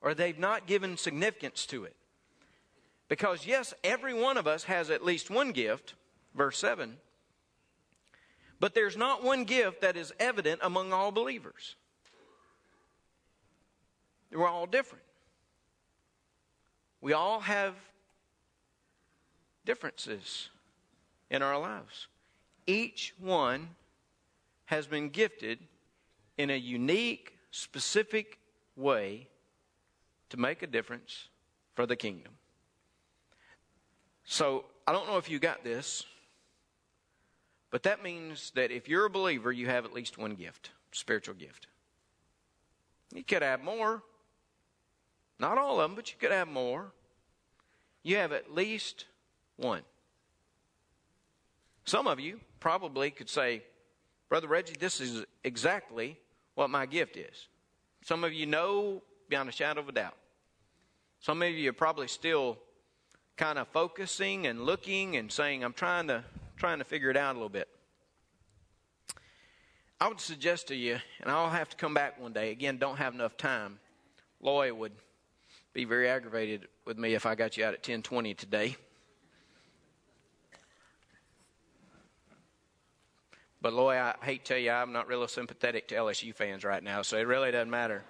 or 0.00 0.14
they've 0.14 0.38
not 0.38 0.66
given 0.66 0.96
significance 0.96 1.64
to 1.66 1.84
it. 1.84 1.96
Because, 3.08 3.46
yes, 3.46 3.72
every 3.84 4.14
one 4.14 4.36
of 4.36 4.46
us 4.46 4.64
has 4.64 4.90
at 4.90 5.04
least 5.04 5.30
one 5.30 5.52
gift, 5.52 5.94
verse 6.34 6.58
7, 6.58 6.96
but 8.58 8.74
there's 8.74 8.96
not 8.96 9.22
one 9.22 9.44
gift 9.44 9.80
that 9.80 9.96
is 9.96 10.12
evident 10.18 10.60
among 10.62 10.92
all 10.92 11.10
believers. 11.12 11.76
We're 14.32 14.48
all 14.48 14.66
different. 14.66 15.04
We 17.00 17.12
all 17.12 17.40
have 17.40 17.74
differences 19.64 20.48
in 21.30 21.42
our 21.42 21.58
lives. 21.58 22.06
Each 22.66 23.12
one 23.18 23.70
has 24.66 24.86
been 24.86 25.10
gifted 25.10 25.58
in 26.38 26.50
a 26.50 26.56
unique, 26.56 27.38
specific 27.50 28.38
way 28.76 29.28
to 30.30 30.36
make 30.36 30.62
a 30.62 30.66
difference 30.66 31.28
for 31.74 31.86
the 31.86 31.96
kingdom. 31.96 32.32
So, 34.24 34.64
I 34.86 34.92
don't 34.92 35.06
know 35.06 35.18
if 35.18 35.28
you 35.28 35.38
got 35.38 35.62
this, 35.62 36.04
but 37.70 37.82
that 37.84 38.02
means 38.02 38.52
that 38.54 38.70
if 38.70 38.88
you're 38.88 39.06
a 39.06 39.10
believer, 39.10 39.52
you 39.52 39.66
have 39.66 39.84
at 39.84 39.92
least 39.92 40.18
one 40.18 40.34
gift, 40.34 40.70
spiritual 40.92 41.34
gift. 41.34 41.66
You 43.14 43.24
could 43.24 43.42
have 43.42 43.62
more. 43.62 44.02
Not 45.38 45.58
all 45.58 45.80
of 45.80 45.90
them, 45.90 45.96
but 45.96 46.10
you 46.10 46.16
could 46.18 46.32
have 46.32 46.48
more. 46.48 46.92
You 48.02 48.16
have 48.16 48.32
at 48.32 48.54
least 48.54 49.06
one. 49.56 49.82
Some 51.84 52.06
of 52.06 52.20
you 52.20 52.40
probably 52.60 53.10
could 53.10 53.28
say, 53.28 53.62
Brother 54.32 54.48
Reggie, 54.48 54.76
this 54.80 54.98
is 54.98 55.26
exactly 55.44 56.18
what 56.54 56.70
my 56.70 56.86
gift 56.86 57.18
is. 57.18 57.48
Some 58.02 58.24
of 58.24 58.32
you 58.32 58.46
know 58.46 59.02
beyond 59.28 59.50
a 59.50 59.52
shadow 59.52 59.82
of 59.82 59.90
a 59.90 59.92
doubt. 59.92 60.16
Some 61.20 61.42
of 61.42 61.50
you 61.50 61.68
are 61.68 61.74
probably 61.74 62.08
still 62.08 62.56
kind 63.36 63.58
of 63.58 63.68
focusing 63.68 64.46
and 64.46 64.64
looking 64.64 65.18
and 65.18 65.30
saying, 65.30 65.62
I'm 65.62 65.74
trying 65.74 66.06
to 66.06 66.24
trying 66.56 66.78
to 66.78 66.84
figure 66.86 67.10
it 67.10 67.16
out 67.18 67.32
a 67.32 67.34
little 67.34 67.50
bit. 67.50 67.68
I 70.00 70.08
would 70.08 70.18
suggest 70.18 70.68
to 70.68 70.74
you, 70.74 70.98
and 71.20 71.30
I'll 71.30 71.50
have 71.50 71.68
to 71.68 71.76
come 71.76 71.92
back 71.92 72.18
one 72.18 72.32
day. 72.32 72.52
Again, 72.52 72.78
don't 72.78 72.96
have 72.96 73.12
enough 73.12 73.36
time. 73.36 73.80
Loy 74.40 74.72
would 74.72 74.92
be 75.74 75.84
very 75.84 76.08
aggravated 76.08 76.68
with 76.86 76.96
me 76.96 77.12
if 77.12 77.26
I 77.26 77.34
got 77.34 77.58
you 77.58 77.66
out 77.66 77.74
at 77.74 77.80
1020 77.80 78.32
today. 78.32 78.76
But 83.62 83.74
Loy, 83.74 83.96
I 83.96 84.16
hate 84.22 84.44
to 84.44 84.54
tell 84.54 84.58
you, 84.58 84.72
I'm 84.72 84.92
not 84.92 85.06
really 85.06 85.28
sympathetic 85.28 85.86
to 85.88 85.94
LSU 85.94 86.34
fans 86.34 86.64
right 86.64 86.82
now, 86.82 87.02
so 87.02 87.16
it 87.16 87.28
really 87.28 87.52
doesn't 87.52 87.70
matter. 87.70 88.02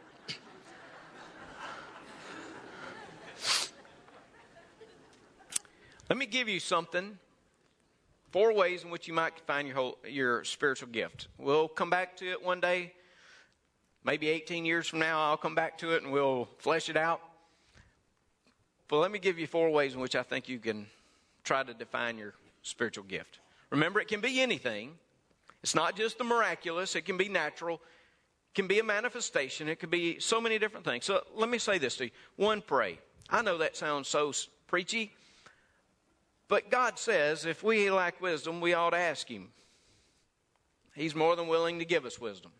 Let 6.08 6.18
me 6.18 6.24
give 6.24 6.48
you 6.48 6.58
something. 6.58 7.18
Four 8.30 8.54
ways 8.54 8.82
in 8.82 8.88
which 8.88 9.06
you 9.06 9.12
might 9.12 9.38
find 9.40 9.68
your 9.68 9.76
whole, 9.76 9.98
your 10.08 10.42
spiritual 10.44 10.88
gift. 10.88 11.28
We'll 11.36 11.68
come 11.68 11.90
back 11.90 12.16
to 12.16 12.30
it 12.30 12.42
one 12.42 12.60
day. 12.60 12.94
Maybe 14.04 14.28
18 14.28 14.64
years 14.64 14.88
from 14.88 15.00
now, 15.00 15.20
I'll 15.20 15.36
come 15.36 15.54
back 15.54 15.76
to 15.78 15.92
it 15.92 16.02
and 16.02 16.10
we'll 16.10 16.48
flesh 16.58 16.88
it 16.88 16.96
out. 16.96 17.20
But 18.88 19.00
let 19.00 19.10
me 19.10 19.18
give 19.18 19.38
you 19.38 19.46
four 19.46 19.68
ways 19.68 19.92
in 19.92 20.00
which 20.00 20.16
I 20.16 20.22
think 20.22 20.48
you 20.48 20.58
can 20.58 20.86
try 21.44 21.62
to 21.62 21.74
define 21.74 22.16
your 22.16 22.32
spiritual 22.62 23.04
gift. 23.04 23.38
Remember, 23.68 24.00
it 24.00 24.08
can 24.08 24.22
be 24.22 24.40
anything. 24.40 24.92
It's 25.62 25.74
not 25.74 25.96
just 25.96 26.18
the 26.18 26.24
miraculous, 26.24 26.96
it 26.96 27.02
can 27.02 27.16
be 27.16 27.28
natural, 27.28 27.76
it 27.76 28.54
can 28.54 28.66
be 28.66 28.80
a 28.80 28.84
manifestation, 28.84 29.68
it 29.68 29.78
could 29.78 29.90
be 29.90 30.18
so 30.18 30.40
many 30.40 30.58
different 30.58 30.84
things. 30.84 31.04
So 31.04 31.22
let 31.34 31.48
me 31.48 31.58
say 31.58 31.78
this 31.78 31.96
to 31.96 32.06
you. 32.06 32.10
One, 32.36 32.62
pray. 32.62 32.98
I 33.30 33.42
know 33.42 33.58
that 33.58 33.76
sounds 33.76 34.08
so 34.08 34.32
preachy, 34.66 35.12
but 36.48 36.70
God 36.70 36.98
says 36.98 37.46
if 37.46 37.62
we 37.62 37.90
lack 37.90 38.20
wisdom, 38.20 38.60
we 38.60 38.74
ought 38.74 38.90
to 38.90 38.98
ask 38.98 39.28
Him. 39.28 39.48
He's 40.94 41.14
more 41.14 41.36
than 41.36 41.48
willing 41.48 41.78
to 41.78 41.84
give 41.84 42.04
us 42.04 42.20
wisdom. 42.20 42.52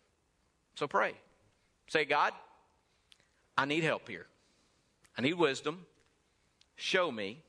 So 0.75 0.87
pray. 0.87 1.13
Say, 1.87 2.05
God, 2.05 2.33
I 3.57 3.65
need 3.65 3.83
help 3.83 4.07
here. 4.07 4.25
I 5.17 5.21
need 5.21 5.35
wisdom. 5.35 5.85
Show 6.75 7.11
me 7.11 7.43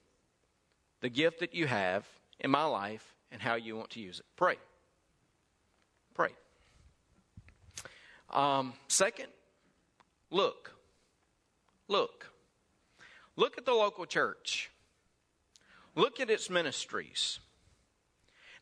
the 1.00 1.08
gift 1.08 1.40
that 1.40 1.54
you 1.54 1.66
have 1.66 2.06
in 2.40 2.50
my 2.50 2.64
life 2.64 3.14
and 3.32 3.40
how 3.40 3.54
you 3.54 3.76
want 3.76 3.90
to 3.90 4.00
use 4.00 4.18
it. 4.18 4.26
Pray. 4.36 4.56
Pray. 4.56 4.73
Um, 8.30 8.72
second, 8.88 9.28
look. 10.30 10.74
Look. 11.88 12.30
Look 13.37 13.58
at 13.58 13.66
the 13.66 13.74
local 13.74 14.06
church. 14.06 14.70
Look 15.94 16.20
at 16.20 16.30
its 16.30 16.50
ministries. 16.50 17.38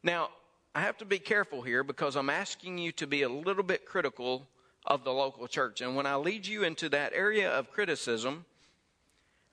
Now, 0.03 0.31
I 0.75 0.81
have 0.81 0.99
to 0.99 1.05
be 1.05 1.19
careful 1.19 1.63
here 1.63 1.85
because 1.85 2.17
I'm 2.17 2.31
asking 2.31 2.79
you 2.79 2.93
to 2.93 3.07
be 3.07 3.23
a 3.23 3.29
little 3.29 3.63
bit 3.63 3.87
critical 3.87 4.49
of 4.87 5.05
the 5.05 5.13
local 5.13 5.47
church. 5.47 5.81
And 5.81 5.95
when 5.95 6.07
I 6.07 6.17
lead 6.17 6.47
you 6.47 6.65
into 6.65 6.89
that 6.91 7.13
area 7.15 7.51
of 7.51 7.71
criticism, 7.71 8.45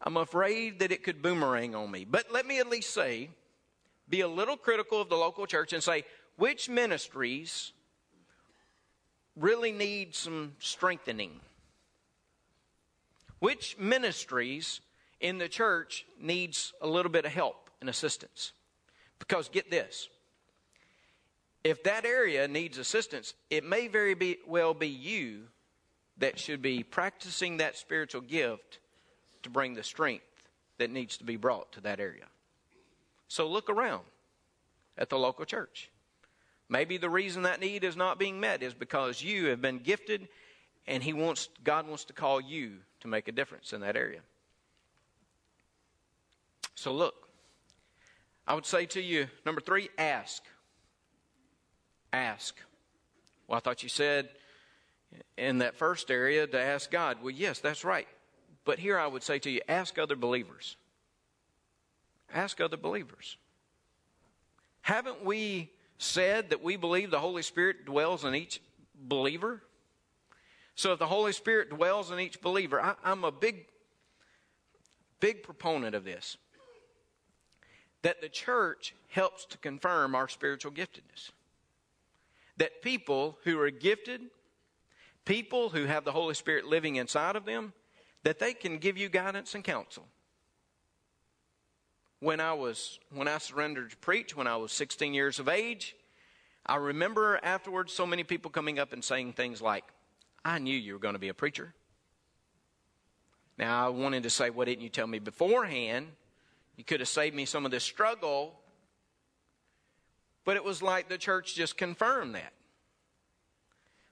I'm 0.01 0.17
afraid 0.17 0.79
that 0.79 0.91
it 0.91 1.03
could 1.03 1.21
boomerang 1.21 1.75
on 1.75 1.91
me. 1.91 2.05
But 2.05 2.31
let 2.31 2.45
me 2.45 2.59
at 2.59 2.69
least 2.69 2.93
say, 2.93 3.29
be 4.07 4.21
a 4.21 4.27
little 4.27 4.57
critical 4.57 5.01
of 5.01 5.09
the 5.09 5.17
local 5.17 5.45
church 5.45 5.73
and 5.73 5.83
say, 5.83 6.03
which 6.37 6.69
ministries 6.69 7.73
really 9.39 9.71
need 9.71 10.13
some 10.15 10.53
strengthening? 10.59 11.39
Which 13.39 13.77
ministries 13.79 14.81
in 15.19 15.37
the 15.37 15.47
church 15.47 16.05
needs 16.19 16.73
a 16.81 16.87
little 16.87 17.11
bit 17.11 17.25
of 17.25 17.31
help 17.31 17.69
and 17.79 17.89
assistance? 17.89 18.51
Because 19.17 19.49
get 19.49 19.71
this. 19.71 20.09
If 21.63 21.83
that 21.83 22.05
area 22.05 22.47
needs 22.47 22.77
assistance, 22.77 23.33
it 23.49 23.63
may 23.63 23.87
very 23.87 24.13
be, 24.13 24.37
well 24.47 24.73
be 24.73 24.87
you 24.87 25.43
that 26.17 26.39
should 26.39 26.61
be 26.61 26.83
practicing 26.83 27.57
that 27.57 27.77
spiritual 27.77 28.21
gift 28.21 28.79
to 29.43 29.49
bring 29.49 29.73
the 29.73 29.83
strength 29.83 30.23
that 30.77 30.89
needs 30.89 31.17
to 31.17 31.23
be 31.23 31.37
brought 31.37 31.71
to 31.73 31.81
that 31.81 31.99
area. 31.99 32.25
So 33.27 33.47
look 33.47 33.69
around 33.69 34.03
at 34.97 35.09
the 35.09 35.19
local 35.19 35.45
church. 35.45 35.89
Maybe 36.69 36.97
the 36.97 37.09
reason 37.09 37.43
that 37.43 37.59
need 37.59 37.83
is 37.83 37.97
not 37.97 38.19
being 38.19 38.39
met 38.39 38.61
is 38.61 38.75
because 38.75 39.21
you 39.23 39.47
have 39.47 39.59
been 39.59 39.79
gifted 39.79 40.27
and 40.87 41.01
he 41.01 41.13
wants 41.13 41.49
God 41.63 41.87
wants 41.87 42.05
to 42.05 42.13
call 42.13 42.39
you 42.39 42.77
to 43.01 43.07
make 43.07 43.27
a 43.27 43.31
difference 43.31 43.73
in 43.73 43.81
that 43.81 43.95
area. 43.95 44.19
So 46.75 46.93
look, 46.93 47.27
I 48.47 48.53
would 48.53 48.65
say 48.65 48.85
to 48.87 49.01
you 49.01 49.27
number 49.45 49.61
3, 49.61 49.89
ask. 49.97 50.43
Ask. 52.13 52.55
Well, 53.47 53.57
I 53.57 53.59
thought 53.59 53.83
you 53.83 53.89
said 53.89 54.29
in 55.37 55.59
that 55.59 55.75
first 55.75 56.11
area 56.11 56.45
to 56.45 56.59
ask 56.59 56.91
God. 56.91 57.17
Well, 57.21 57.31
yes, 57.31 57.59
that's 57.59 57.83
right. 57.83 58.07
But 58.63 58.77
here 58.77 58.99
I 58.99 59.07
would 59.07 59.23
say 59.23 59.39
to 59.39 59.49
you 59.49 59.61
ask 59.67 59.97
other 59.97 60.15
believers. 60.15 60.77
Ask 62.33 62.61
other 62.61 62.77
believers. 62.77 63.37
Haven't 64.81 65.25
we 65.25 65.71
said 65.99 66.49
that 66.49 66.63
we 66.63 66.77
believe 66.77 67.11
the 67.11 67.19
Holy 67.19 67.43
Spirit 67.43 67.85
dwells 67.85 68.25
in 68.25 68.33
each 68.33 68.59
believer? 68.95 69.61
So 70.73 70.93
if 70.93 70.99
the 70.99 71.07
Holy 71.07 71.33
Spirit 71.33 71.69
dwells 71.69 72.09
in 72.09 72.19
each 72.19 72.41
believer, 72.41 72.81
I, 72.81 72.95
am 73.03 73.25
a 73.25 73.31
big, 73.31 73.65
big 75.19 75.43
proponent 75.43 75.93
of 75.93 76.05
this. 76.05 76.37
That 78.01 78.21
the 78.21 78.29
church 78.29 78.95
helps 79.09 79.45
to 79.47 79.57
confirm 79.57 80.15
our 80.15 80.29
spiritual 80.29 80.71
giftedness. 80.71 81.31
That 82.55 82.81
people 82.81 83.37
who 83.43 83.59
are 83.59 83.69
gifted, 83.69 84.21
people 85.25 85.69
who 85.69 85.83
have 85.83 86.05
the 86.05 86.13
Holy 86.13 86.33
Spirit 86.33 86.65
living 86.65 86.95
inside 86.95 87.35
of 87.35 87.43
them, 87.43 87.73
that 88.23 88.39
they 88.39 88.53
can 88.53 88.77
give 88.77 88.97
you 88.97 89.09
guidance 89.09 89.55
and 89.55 89.65
counsel. 89.65 90.07
When 92.19 92.39
I 92.39 92.53
was 92.53 92.99
when 93.11 93.27
I 93.27 93.37
surrendered 93.37 93.91
to 93.91 93.97
preach 93.97 94.35
when 94.35 94.47
I 94.47 94.57
was 94.57 94.71
16 94.73 95.13
years 95.13 95.39
of 95.39 95.47
age, 95.47 95.95
I 96.65 96.75
remember 96.75 97.39
afterwards 97.41 97.93
so 97.93 98.05
many 98.05 98.23
people 98.23 98.51
coming 98.51 98.77
up 98.77 98.91
and 98.91 99.03
saying 99.03 99.33
things 99.33 99.61
like, 99.61 99.85
"I 100.43 100.59
knew 100.59 100.77
you 100.77 100.93
were 100.93 100.99
going 100.99 101.15
to 101.15 101.19
be 101.19 101.29
a 101.29 101.33
preacher." 101.33 101.73
Now 103.57 103.85
I 103.85 103.89
wanted 103.89 104.23
to 104.23 104.29
say, 104.29 104.49
"Why 104.49 104.65
didn't 104.65 104.83
you 104.83 104.89
tell 104.89 105.07
me 105.07 105.19
beforehand? 105.19 106.15
You 106.75 106.83
could 106.83 106.99
have 106.99 107.09
saved 107.09 107.35
me 107.35 107.45
some 107.45 107.65
of 107.65 107.71
this 107.71 107.83
struggle." 107.83 108.61
But 110.43 110.57
it 110.57 110.63
was 110.63 110.81
like 110.81 111.09
the 111.09 111.17
church 111.17 111.55
just 111.55 111.77
confirmed 111.77 112.35
that. 112.35 112.53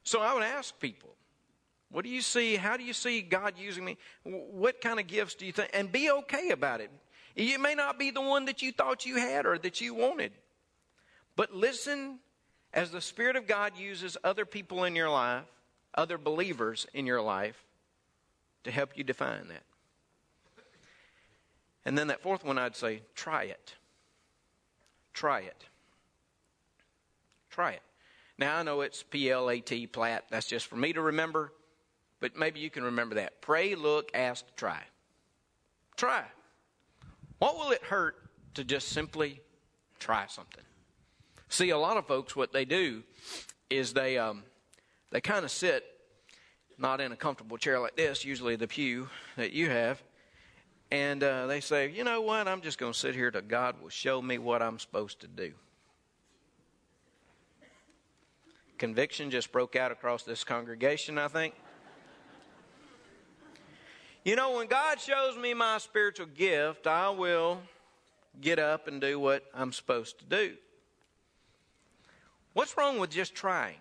So 0.03 0.21
I 0.21 0.33
would 0.33 0.43
ask 0.43 0.79
people, 0.79 1.17
what 1.89 2.03
do 2.03 2.09
you 2.09 2.21
see? 2.21 2.55
How 2.55 2.77
do 2.77 2.83
you 2.83 2.93
see 2.93 3.21
God 3.21 3.57
using 3.57 3.83
me? 3.83 3.97
What 4.23 4.81
kind 4.81 4.99
of 4.99 5.07
gifts 5.07 5.35
do 5.35 5.45
you 5.45 5.51
think? 5.51 5.69
And 5.73 5.91
be 5.91 6.11
okay 6.11 6.49
about 6.51 6.81
it. 6.81 6.91
It 7.37 7.61
may 7.61 7.75
not 7.75 7.99
be 7.99 8.09
the 8.09 8.19
one 8.19 8.45
that 8.45 8.63
you 8.63 8.71
thought 8.71 9.05
you 9.05 9.17
had 9.17 9.45
or 9.45 9.59
that 9.59 9.79
you 9.79 9.93
wanted. 9.93 10.31
But 11.35 11.53
listen 11.53 12.17
as 12.73 12.89
the 12.89 12.99
Spirit 12.99 13.35
of 13.35 13.45
God 13.45 13.77
uses 13.77 14.17
other 14.23 14.43
people 14.43 14.83
in 14.83 14.95
your 14.95 15.09
life, 15.09 15.43
other 15.93 16.17
believers 16.17 16.87
in 16.95 17.05
your 17.05 17.21
life, 17.21 17.63
to 18.63 18.71
help 18.71 18.97
you 18.97 19.03
define 19.03 19.49
that. 19.49 19.61
And 21.85 21.95
then 21.95 22.07
that 22.07 22.21
fourth 22.21 22.43
one, 22.43 22.57
I'd 22.57 22.75
say, 22.75 23.03
try 23.13 23.43
it. 23.43 23.75
Try 25.13 25.41
it. 25.41 25.65
Try 27.51 27.73
it. 27.73 27.81
Now, 28.39 28.57
I 28.57 28.63
know 28.63 28.81
it's 28.81 29.03
P 29.03 29.31
L 29.31 29.49
A 29.49 29.59
T, 29.59 29.87
plat. 29.87 30.25
That's 30.29 30.47
just 30.47 30.65
for 30.65 30.75
me 30.75 30.91
to 30.93 31.01
remember. 31.01 31.53
But 32.19 32.35
maybe 32.35 32.59
you 32.59 32.71
can 32.71 32.83
remember 32.83 33.15
that. 33.15 33.41
Pray, 33.41 33.75
look, 33.75 34.09
ask, 34.15 34.43
try. 34.55 34.81
Try. 35.95 36.23
What 37.39 37.57
will 37.57 37.71
it 37.71 37.83
hurt 37.83 38.15
to 38.55 38.63
just 38.63 38.89
simply 38.89 39.41
try 39.99 40.25
something? 40.27 40.63
See, 41.49 41.69
a 41.69 41.77
lot 41.77 41.97
of 41.97 42.07
folks, 42.07 42.35
what 42.35 42.51
they 42.51 42.65
do 42.65 43.03
is 43.69 43.93
they 43.93 44.17
um, 44.17 44.43
they 45.11 45.21
kind 45.21 45.45
of 45.45 45.51
sit 45.51 45.83
not 46.77 47.01
in 47.01 47.11
a 47.11 47.15
comfortable 47.15 47.57
chair 47.57 47.79
like 47.79 47.95
this, 47.95 48.25
usually 48.25 48.55
the 48.55 48.67
pew 48.67 49.09
that 49.35 49.51
you 49.51 49.69
have, 49.69 50.01
and 50.91 51.23
uh, 51.23 51.47
they 51.47 51.59
say, 51.59 51.89
you 51.89 52.03
know 52.03 52.21
what, 52.21 52.47
I'm 52.47 52.61
just 52.61 52.77
going 52.77 52.93
to 52.93 52.97
sit 52.97 53.15
here 53.15 53.31
till 53.31 53.41
God 53.41 53.81
will 53.81 53.89
show 53.89 54.21
me 54.21 54.37
what 54.37 54.61
I'm 54.61 54.77
supposed 54.79 55.19
to 55.21 55.27
do. 55.27 55.53
Conviction 58.77 59.31
just 59.31 59.51
broke 59.51 59.75
out 59.75 59.91
across 59.91 60.23
this 60.23 60.43
congregation, 60.43 61.17
I 61.17 61.27
think. 61.27 61.55
You 64.27 64.35
know, 64.35 64.57
when 64.57 64.67
God 64.67 64.99
shows 64.99 65.37
me 65.37 65.53
my 65.53 65.77
spiritual 65.77 66.25
gift, 66.25 66.85
I 66.85 67.09
will 67.11 67.61
get 68.41 68.59
up 68.59 68.89
and 68.89 68.99
do 68.99 69.17
what 69.17 69.45
I'm 69.53 69.71
supposed 69.71 70.19
to 70.19 70.25
do. 70.25 70.55
What's 72.51 72.75
wrong 72.75 72.99
with 72.99 73.09
just 73.09 73.35
trying? 73.35 73.77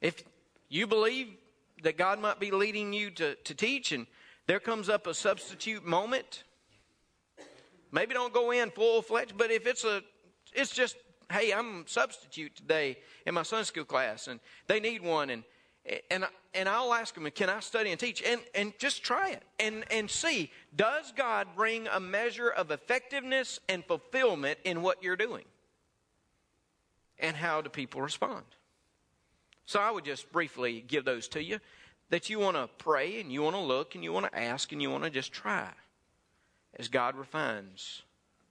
If 0.00 0.24
you 0.68 0.88
believe 0.88 1.28
that 1.84 1.96
God 1.96 2.18
might 2.18 2.40
be 2.40 2.50
leading 2.50 2.92
you 2.92 3.12
to, 3.12 3.36
to 3.36 3.54
teach 3.54 3.92
and 3.92 4.08
there 4.48 4.58
comes 4.58 4.88
up 4.88 5.06
a 5.06 5.14
substitute 5.14 5.86
moment, 5.86 6.42
maybe 7.92 8.12
don't 8.12 8.34
go 8.34 8.50
in 8.50 8.72
full 8.72 9.02
fledged, 9.02 9.38
but 9.38 9.52
if 9.52 9.68
it's 9.68 9.84
a, 9.84 10.02
it's 10.52 10.72
just, 10.72 10.96
hey, 11.30 11.52
I'm 11.52 11.84
substitute 11.86 12.56
today 12.56 12.96
in 13.24 13.34
my 13.34 13.44
Sunday 13.44 13.66
school 13.66 13.84
class 13.84 14.26
and 14.26 14.40
they 14.66 14.80
need 14.80 15.00
one 15.00 15.30
and 15.30 15.44
and 16.10 16.24
and 16.52 16.68
I'll 16.68 16.92
ask 16.92 17.14
them, 17.14 17.28
can 17.30 17.48
I 17.48 17.60
study 17.60 17.90
and 17.90 18.00
teach? 18.00 18.22
And 18.22 18.40
and 18.54 18.72
just 18.78 19.02
try 19.02 19.30
it 19.30 19.42
and 19.58 19.84
and 19.90 20.10
see 20.10 20.50
does 20.74 21.12
God 21.16 21.48
bring 21.56 21.86
a 21.88 22.00
measure 22.00 22.48
of 22.48 22.70
effectiveness 22.70 23.60
and 23.68 23.84
fulfillment 23.84 24.58
in 24.64 24.82
what 24.82 25.02
you're 25.02 25.16
doing? 25.16 25.44
And 27.18 27.36
how 27.36 27.60
do 27.60 27.68
people 27.68 28.00
respond? 28.00 28.44
So 29.66 29.78
I 29.78 29.90
would 29.90 30.04
just 30.04 30.32
briefly 30.32 30.84
give 30.86 31.04
those 31.04 31.28
to 31.28 31.42
you 31.42 31.60
that 32.08 32.28
you 32.28 32.40
want 32.40 32.56
to 32.56 32.68
pray 32.78 33.20
and 33.20 33.30
you 33.30 33.42
want 33.42 33.54
to 33.54 33.62
look 33.62 33.94
and 33.94 34.02
you 34.02 34.12
want 34.12 34.26
to 34.26 34.38
ask 34.38 34.72
and 34.72 34.82
you 34.82 34.90
want 34.90 35.04
to 35.04 35.10
just 35.10 35.32
try 35.32 35.70
as 36.76 36.88
God 36.88 37.16
refines 37.16 38.02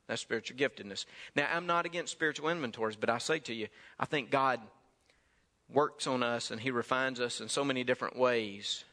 that 0.07 0.19
spiritual 0.19 0.57
giftedness. 0.57 1.05
Now 1.35 1.47
I'm 1.53 1.67
not 1.67 1.85
against 1.85 2.11
spiritual 2.11 2.49
inventories, 2.49 2.95
but 2.95 3.09
I 3.09 3.17
say 3.17 3.39
to 3.39 3.53
you, 3.53 3.67
I 3.99 4.05
think 4.05 4.31
God 4.31 4.59
works 5.71 6.07
on 6.07 6.23
us 6.23 6.51
and 6.51 6.59
He 6.59 6.71
refines 6.71 7.19
us 7.19 7.41
in 7.41 7.49
so 7.49 7.63
many 7.63 7.83
different 7.83 8.17
ways. 8.17 8.83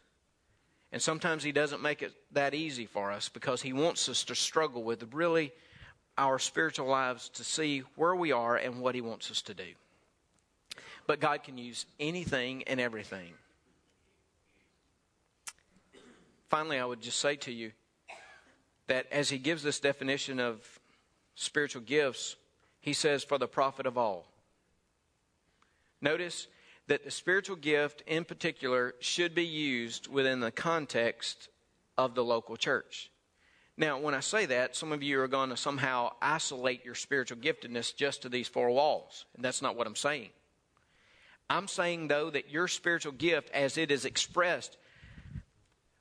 And 0.93 1.01
sometimes 1.01 1.43
He 1.43 1.53
doesn't 1.53 1.83
make 1.83 2.03
it 2.03 2.13
that 2.33 2.55
easy 2.55 2.87
for 2.87 3.11
us 3.13 3.29
because 3.29 3.63
He 3.63 3.73
wants 3.73 4.09
us 4.09 4.25
to 4.25 4.35
struggle 4.35 4.83
with 4.83 5.13
really 5.13 5.53
our 6.19 6.39
spiritual 6.39 6.87
lives 6.87 7.29
to 7.31 7.45
see 7.45 7.81
where 7.97 8.15
we 8.15 8.33
are 8.33 8.57
and 8.57 8.81
what 8.81 8.95
He 8.95 9.01
wants 9.01 9.31
us 9.31 9.43
to 9.43 9.55
do. 9.55 9.65
But 11.07 11.21
God 11.21 11.45
can 11.45 11.59
use 11.59 11.87
anything 12.01 12.65
and 12.65 12.81
everything. 12.81 13.33
Finally, 16.49 16.79
I 16.79 16.85
would 16.85 17.01
just 17.01 17.19
say 17.19 17.37
to 17.37 17.53
you 17.53 17.73
that 18.87 19.07
as 19.11 19.29
He 19.29 19.39
gives 19.39 19.63
this 19.63 19.81
definition 19.81 20.41
of 20.41 20.61
spiritual 21.35 21.83
gifts, 21.83 22.37
He 22.81 22.93
says, 22.93 23.25
for 23.25 23.39
the 23.39 23.49
profit 23.49 23.87
of 23.87 23.99
all. 23.99 24.27
Notice 26.01 26.47
that 26.89 27.05
the 27.05 27.11
spiritual 27.11 27.57
gift 27.57 28.03
in 28.07 28.25
particular 28.25 28.95
should 29.01 29.35
be 29.35 29.45
used 29.45 30.09
within 30.09 30.41
the 30.41 30.51
context 30.51 31.49
of 31.99 32.15
the 32.15 32.25
local 32.25 32.57
church. 32.57 33.11
Now, 33.77 33.99
when 33.99 34.15
I 34.15 34.21
say 34.21 34.47
that, 34.47 34.75
some 34.75 34.93
of 34.93 35.03
you 35.03 35.21
are 35.21 35.29
going 35.29 35.51
to 35.51 35.57
somehow 35.57 36.13
isolate 36.23 36.85
your 36.85 36.95
spiritual 36.95 37.39
giftedness 37.39 37.95
just 37.95 38.23
to 38.23 38.29
these 38.29 38.49
four 38.49 38.71
walls, 38.71 39.27
and 39.35 39.45
that's 39.45 39.61
not 39.61 39.77
what 39.77 39.87
I'm 39.87 39.97
saying. 39.97 40.31
I'm 41.51 41.69
saying, 41.69 42.09
though, 42.09 42.31
that 42.31 42.51
your 42.51 42.69
spiritual 42.69 43.13
gift, 43.13 43.51
as 43.51 43.77
it 43.77 43.91
is 43.91 44.05
expressed 44.05 44.79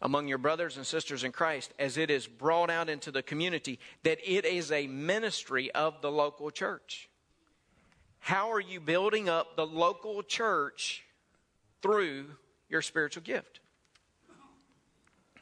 among 0.02 0.28
your 0.28 0.38
brothers 0.38 0.78
and 0.78 0.86
sisters 0.86 1.24
in 1.24 1.32
Christ, 1.32 1.74
as 1.78 1.98
it 1.98 2.10
is 2.10 2.28
brought 2.28 2.70
out 2.70 2.90
into 2.90 3.12
the 3.12 3.24
community, 3.24 3.80
that 4.04 4.20
it 4.24 4.46
is 4.46 4.72
a 4.72 4.88
ministry 4.88 5.70
of 5.72 6.02
the 6.02 6.12
local 6.12 6.52
church. 6.52 7.10
How 8.26 8.54
are 8.54 8.60
you 8.60 8.80
building 8.80 9.30
up 9.30 9.56
the 9.56 9.68
local 9.68 10.24
church 10.24 11.04
through 11.84 12.26
your 12.70 12.82
spiritual 12.82 13.22
gift? 13.22 13.60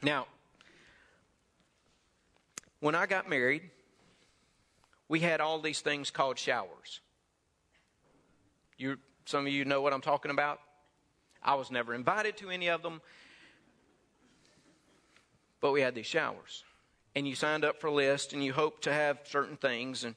Now, 0.02 0.26
when 2.80 2.94
I 2.94 3.06
got 3.06 3.26
married, 3.26 3.62
we 5.08 5.20
had 5.20 5.40
all 5.40 5.58
these 5.60 5.80
things 5.80 6.10
called 6.10 6.38
showers. 6.38 7.00
You, 8.76 8.98
some 9.24 9.46
of 9.46 9.52
you 9.54 9.64
know 9.64 9.80
what 9.80 9.94
I'm 9.94 10.02
talking 10.02 10.30
about. 10.30 10.60
I 11.42 11.54
was 11.54 11.70
never 11.70 11.94
invited 11.94 12.36
to 12.36 12.50
any 12.50 12.68
of 12.68 12.82
them, 12.82 13.00
but 15.62 15.72
we 15.72 15.80
had 15.80 15.94
these 15.94 16.04
showers. 16.04 16.64
And 17.16 17.26
you 17.26 17.34
signed 17.34 17.64
up 17.64 17.80
for 17.80 17.86
a 17.86 17.94
list 17.94 18.34
and 18.34 18.44
you 18.44 18.52
hoped 18.52 18.82
to 18.82 18.92
have 18.92 19.20
certain 19.24 19.56
things. 19.56 20.04
And 20.04 20.14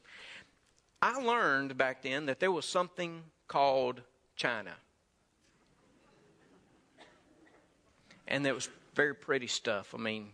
I 1.02 1.22
learned 1.22 1.78
back 1.78 2.02
then 2.02 2.26
that 2.26 2.40
there 2.40 2.52
was 2.52 2.66
something 2.66 3.24
called 3.48 4.02
China. 4.36 4.74
And 8.28 8.46
it 8.46 8.54
was 8.54 8.70
very 8.96 9.14
pretty 9.14 9.48
stuff. 9.48 9.94
I 9.94 10.00
mean, 10.00 10.30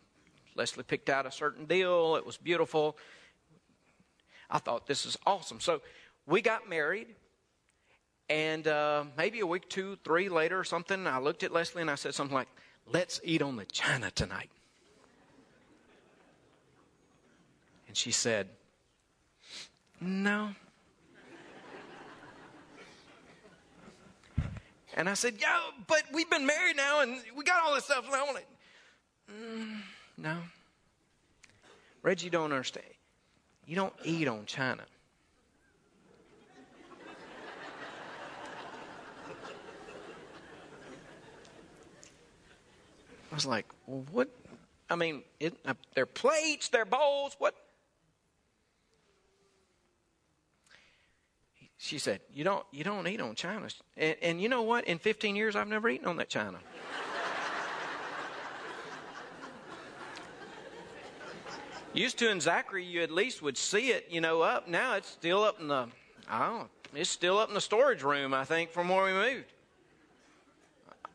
Leslie 0.55 0.83
picked 0.83 1.09
out 1.09 1.25
a 1.25 1.31
certain 1.31 1.65
deal. 1.65 2.15
It 2.15 2.25
was 2.25 2.37
beautiful. 2.37 2.97
I 4.49 4.59
thought 4.59 4.87
this 4.87 5.05
is 5.05 5.17
awesome. 5.25 5.59
So 5.59 5.81
we 6.25 6.41
got 6.41 6.69
married. 6.69 7.07
And 8.29 8.67
uh, 8.67 9.03
maybe 9.17 9.41
a 9.41 9.45
week, 9.45 9.69
two, 9.69 9.97
three 10.03 10.29
later 10.29 10.57
or 10.57 10.63
something, 10.63 11.05
I 11.07 11.19
looked 11.19 11.43
at 11.43 11.51
Leslie 11.51 11.81
and 11.81 11.91
I 11.91 11.95
said 11.95 12.15
something 12.15 12.33
like, 12.33 12.47
Let's 12.91 13.21
eat 13.23 13.41
on 13.41 13.55
the 13.55 13.65
china 13.65 14.11
tonight. 14.11 14.49
And 17.87 17.95
she 17.95 18.11
said, 18.11 18.49
No. 20.03 20.49
And 24.95 25.09
I 25.09 25.13
said, 25.13 25.35
Yeah, 25.39 25.59
but 25.87 26.03
we've 26.13 26.29
been 26.29 26.45
married 26.45 26.75
now 26.75 27.01
and 27.01 27.21
we 27.35 27.43
got 27.43 27.63
all 27.63 27.73
this 27.73 27.85
stuff 27.85 28.05
and 28.05 28.13
I 28.13 28.23
want 28.23 28.37
to. 28.37 29.33
Mm, 29.33 29.77
no. 30.17 30.37
Reggie, 32.01 32.29
don't 32.29 32.51
understand. 32.51 32.85
You 33.65 33.77
don't 33.77 33.93
eat 34.03 34.27
on 34.27 34.45
china. 34.45 34.83
I 43.31 43.35
was 43.35 43.45
like, 43.47 43.65
well, 43.87 44.03
what? 44.11 44.29
I 44.91 44.95
mean, 44.95 45.23
it, 45.39 45.55
uh, 45.65 45.73
they're 45.95 46.05
plates, 46.05 46.69
they're 46.69 46.85
bowls, 46.85 47.35
what? 47.39 47.55
She 51.83 51.97
said, 51.97 52.21
"You 52.33 52.45
don't, 52.45 52.65
you 52.71 52.85
don't 52.85 53.05
eat 53.09 53.19
on 53.19 53.35
china." 53.35 53.67
And, 53.97 54.15
and 54.21 54.41
you 54.41 54.47
know 54.47 54.61
what? 54.61 54.85
In 54.85 54.99
15 54.99 55.35
years, 55.35 55.53
I've 55.53 55.67
never 55.67 55.89
eaten 55.89 56.07
on 56.07 56.15
that 56.15 56.29
china. 56.29 56.59
Used 61.93 62.17
to 62.19 62.29
in 62.29 62.39
Zachary, 62.39 62.85
you 62.85 63.01
at 63.01 63.11
least 63.11 63.41
would 63.41 63.57
see 63.57 63.89
it, 63.89 64.07
you 64.09 64.21
know, 64.21 64.41
up. 64.41 64.69
Now 64.69 64.95
it's 64.95 65.09
still 65.09 65.43
up 65.43 65.59
in 65.59 65.67
the, 65.67 65.87
I 66.29 66.47
don't 66.47 66.69
it's 66.95 67.09
still 67.09 67.37
up 67.37 67.49
in 67.49 67.53
the 67.53 67.59
storage 67.59 68.01
room, 68.01 68.33
I 68.33 68.45
think, 68.45 68.71
from 68.71 68.87
where 68.87 69.03
we 69.03 69.11
moved. 69.11 69.51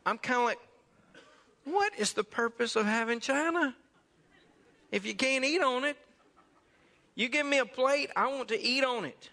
I'm 0.05 0.19
kind 0.19 0.39
of 0.39 0.45
like, 0.45 0.59
what 1.65 1.97
is 1.97 2.13
the 2.13 2.23
purpose 2.23 2.75
of 2.75 2.85
having 2.85 3.19
china? 3.19 3.75
If 4.91 5.03
you 5.03 5.15
can't 5.15 5.43
eat 5.43 5.61
on 5.61 5.83
it, 5.83 5.97
you 7.15 7.27
give 7.27 7.47
me 7.47 7.57
a 7.57 7.65
plate, 7.65 8.11
I 8.15 8.27
want 8.27 8.49
to 8.49 8.61
eat 8.61 8.83
on 8.83 9.05
it. 9.05 9.31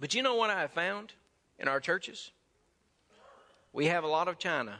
But 0.00 0.14
you 0.14 0.22
know 0.22 0.36
what 0.36 0.50
I 0.50 0.60
have 0.60 0.72
found 0.72 1.12
in 1.58 1.68
our 1.68 1.80
churches? 1.80 2.30
We 3.72 3.86
have 3.86 4.04
a 4.04 4.08
lot 4.08 4.28
of 4.28 4.38
china 4.38 4.78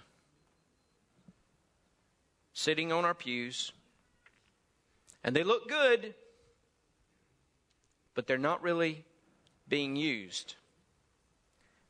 sitting 2.52 2.90
on 2.92 3.04
our 3.04 3.14
pews, 3.14 3.72
and 5.22 5.34
they 5.34 5.44
look 5.44 5.68
good, 5.68 6.14
but 8.14 8.26
they're 8.26 8.38
not 8.38 8.62
really 8.62 9.04
being 9.68 9.94
used. 9.94 10.54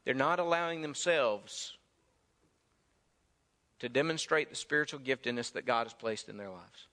They're 0.04 0.14
not 0.14 0.38
allowing 0.38 0.82
themselves 0.82 1.76
to 3.78 3.88
demonstrate 3.88 4.50
the 4.50 4.56
spiritual 4.56 5.00
giftedness 5.00 5.52
that 5.52 5.64
God 5.64 5.84
has 5.84 5.94
placed 5.94 6.28
in 6.28 6.36
their 6.36 6.50
lives. 6.50 6.86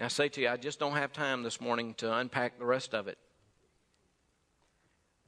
I 0.00 0.08
say 0.08 0.28
to 0.30 0.40
you, 0.40 0.48
I 0.48 0.56
just 0.56 0.78
don't 0.78 0.94
have 0.94 1.12
time 1.12 1.42
this 1.42 1.60
morning 1.60 1.92
to 1.98 2.14
unpack 2.14 2.58
the 2.58 2.64
rest 2.64 2.94
of 2.94 3.06
it. 3.06 3.18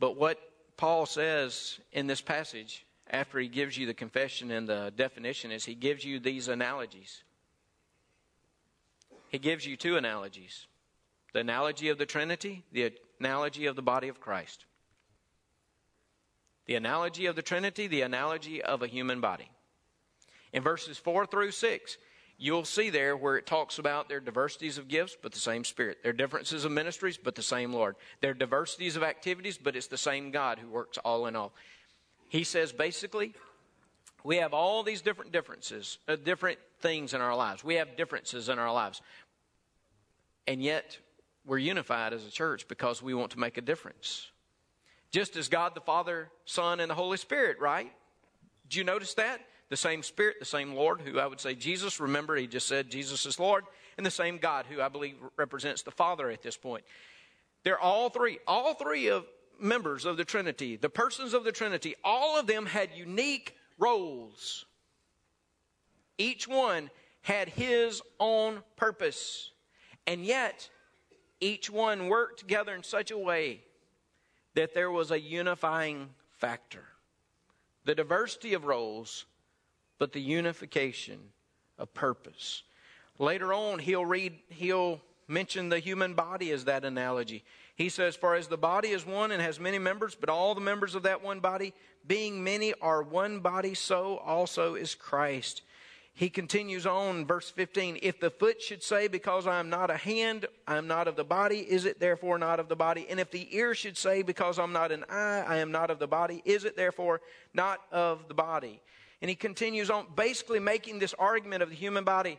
But 0.03 0.17
what 0.17 0.41
Paul 0.77 1.07
says 1.07 1.79
in 1.93 2.09
this 2.09 2.21
passage 2.21 2.85
after 3.09 3.39
he 3.39 3.47
gives 3.47 3.79
you 3.79 3.87
the 3.87 3.95
confession 3.95 4.51
and 4.51 4.69
the 4.69 4.93
definition 4.97 5.53
is 5.53 5.65
he 5.65 5.77
gives 5.77 6.05
you 6.05 6.19
these 6.19 6.49
analogies. 6.49 7.23
He 9.29 9.39
gives 9.39 9.65
you 9.65 9.77
two 9.77 9.97
analogies 9.97 10.67
the 11.33 11.39
analogy 11.39 11.89
of 11.89 11.99
the 11.99 12.05
Trinity, 12.05 12.65
the 12.73 12.93
analogy 13.21 13.67
of 13.67 13.77
the 13.77 13.83
body 13.83 14.09
of 14.09 14.19
Christ. 14.19 14.65
The 16.67 16.75
analogy 16.75 17.27
of 17.27 17.37
the 17.37 17.43
Trinity, 17.43 17.87
the 17.87 18.03
analogy 18.03 18.61
of 18.61 18.83
a 18.83 18.89
human 18.89 19.21
body. 19.21 19.53
In 20.53 20.65
verses 20.65 20.99
4 20.99 21.27
through 21.27 21.53
6, 21.53 21.97
you'll 22.39 22.65
see 22.65 22.91
there 22.91 23.17
where 23.17 23.37
it 23.37 23.47
talks 23.47 23.79
about 23.79 24.09
their 24.09 24.21
diversities 24.21 24.79
of 24.79 24.89
gifts, 24.89 25.17
but 25.21 25.33
the 25.33 25.39
same 25.39 25.65
Spirit. 25.65 26.03
Their 26.03 26.13
differences 26.13 26.65
of 26.65 26.73
ministries, 26.73 27.17
but 27.17 27.35
the 27.35 27.43
same 27.43 27.73
Lord. 27.73 27.97
Their 28.21 28.35
diversities 28.35 28.97
of 28.97 29.03
activities, 29.03 29.59
but 29.59 29.77
it's 29.77 29.87
the 29.87 29.99
same 29.99 30.31
God 30.31 30.59
who 30.59 30.69
works 30.69 30.99
all 30.99 31.27
in 31.27 31.37
all. 31.37 31.53
He 32.29 32.45
says 32.45 32.73
basically, 32.73 33.35
we 34.25 34.37
have 34.37 34.55
all 34.55 34.83
these 34.83 35.03
different 35.03 35.33
differences, 35.33 35.99
uh, 36.09 36.17
different 36.17 36.59
things 36.81 37.15
in 37.15 37.21
our 37.21 37.37
lives. 37.37 37.65
We 37.65 37.75
have 37.77 37.97
differences 37.97 38.49
in 38.49 38.59
our 38.59 38.73
lives. 38.73 39.03
And 40.47 40.63
yet, 40.63 40.99
we're 41.45 41.59
unified 41.59 42.13
as 42.13 42.27
a 42.27 42.31
church 42.31 42.69
because 42.69 43.03
we 43.03 43.15
want 43.15 43.33
to 43.33 43.39
make 43.39 43.59
a 43.59 43.61
difference. 43.61 44.31
Just 45.11 45.37
as 45.37 45.49
God 45.49 45.75
the 45.75 45.81
Father, 45.81 46.31
Son, 46.45 46.81
and 46.81 46.91
the 46.91 46.95
Holy 46.95 47.17
Spirit, 47.17 47.59
right? 47.61 47.93
Did 48.69 48.77
you 48.77 48.85
notice 48.85 49.15
that? 49.15 49.41
The 49.73 49.79
same 49.79 50.03
Spirit, 50.03 50.37
the 50.39 50.45
same 50.45 50.75
Lord, 50.75 51.01
who 51.01 51.19
I 51.19 51.27
would 51.27 51.41
say 51.41 51.55
Jesus. 51.55 51.99
Remember, 51.99 52.37
he 52.37 52.47
just 52.47 52.69
said 52.69 52.91
Jesus 52.91 53.25
is 53.25 53.41
Lord. 53.41 53.65
And 53.97 54.05
the 54.05 54.11
same 54.11 54.37
God, 54.37 54.67
who 54.69 54.83
I 54.83 54.91
believe 54.91 55.15
represents 55.39 55.81
the 55.81 55.91
Father 55.91 56.29
at 56.29 56.43
this 56.43 56.59
point. 56.59 56.85
They're 57.65 57.81
all 57.81 58.11
three, 58.11 58.39
all 58.47 58.75
three 58.75 59.09
of 59.09 59.25
members 59.59 60.05
of 60.05 60.19
the 60.19 60.27
Trinity, 60.27 60.77
the 60.77 60.91
persons 60.91 61.33
of 61.33 61.45
the 61.45 61.53
Trinity, 61.53 61.95
all 62.05 62.39
of 62.39 62.47
them 62.47 62.67
had 62.67 62.91
unique 62.95 63.57
roles. 63.79 64.67
Each 66.19 66.47
one 66.47 66.91
had 67.23 67.49
his 67.49 68.03
own 68.21 68.63
purpose. 68.77 69.53
And 70.07 70.23
yet, 70.23 70.69
each 71.41 71.71
one 71.71 72.09
worked 72.09 72.41
together 72.41 72.75
in 72.75 72.83
such 72.83 73.11
a 73.11 73.17
way 73.17 73.63
that 74.53 74.75
there 74.75 74.91
was 74.91 75.11
a 75.11 75.19
unifying 75.19 76.11
factor. 76.29 76.85
The 77.87 77.95
diversity 77.95 78.53
of 78.53 78.67
roles, 78.67 79.25
but 79.99 80.13
the 80.13 80.21
unification 80.21 81.19
of 81.79 81.93
purpose. 81.95 82.63
Later 83.19 83.53
on, 83.53 83.79
he'll 83.79 84.07
read, 84.07 84.35
he'll 84.49 85.01
mention 85.29 85.69
the 85.69 85.79
human 85.79 86.15
body 86.15 86.51
as 86.51 86.65
that 86.65 86.85
analogy. 86.85 87.45
He 87.75 87.89
says, 87.89 88.17
For 88.17 88.35
as 88.35 88.49
the 88.49 88.57
body 88.57 88.89
is 88.89 89.07
one 89.07 89.33
and 89.33 89.43
has 89.43 89.59
many 89.59 89.79
members, 89.79 90.15
but 90.15 90.29
all 90.29 90.55
the 90.55 90.61
members 90.61 90.95
of 90.95 91.05
that 91.05 91.23
one 91.23 91.41
body, 91.41 91.73
being 92.07 92.43
many, 92.43 92.75
are 92.81 93.03
one 93.03 93.41
body, 93.41 93.75
so 93.75 94.19
also 94.19 94.75
is 94.75 94.95
Christ. 94.95 95.63
He 96.15 96.29
continues 96.29 96.85
on, 96.85 97.25
verse 97.25 97.51
15 97.51 97.99
If 98.03 98.21
the 98.21 98.31
foot 98.31 98.61
should 98.61 98.83
say, 98.83 99.09
Because 99.09 99.47
I 99.47 99.59
am 99.59 99.71
not 99.71 99.91
a 99.91 99.97
hand, 99.97 100.47
I 100.67 100.77
am 100.77 100.87
not 100.87 101.09
of 101.09 101.17
the 101.17 101.25
body, 101.25 101.59
is 101.59 101.87
it 101.87 102.01
therefore 102.01 102.39
not 102.39 102.61
of 102.61 102.69
the 102.69 102.77
body? 102.77 103.07
And 103.09 103.19
if 103.19 103.31
the 103.31 103.49
ear 103.57 103.75
should 103.75 103.97
say, 103.97 104.23
Because 104.23 104.59
I'm 104.59 104.73
not 104.73 104.93
an 104.93 105.05
eye, 105.09 105.45
I 105.47 105.57
am 105.59 105.73
not 105.73 105.91
of 105.91 105.99
the 105.99 106.07
body, 106.07 106.43
is 106.45 106.65
it 106.65 106.77
therefore 106.77 107.23
not 107.55 107.81
of 107.91 108.29
the 108.29 108.35
body? 108.35 108.83
And 109.23 109.29
he 109.29 109.37
continues 109.37 109.89
on, 109.89 110.07
basically 110.17 110.59
making 110.59 110.99
this 110.99 111.15
argument 111.17 111.63
of 111.63 111.71
the 111.71 111.77
human 111.77 112.03
body 112.03 112.39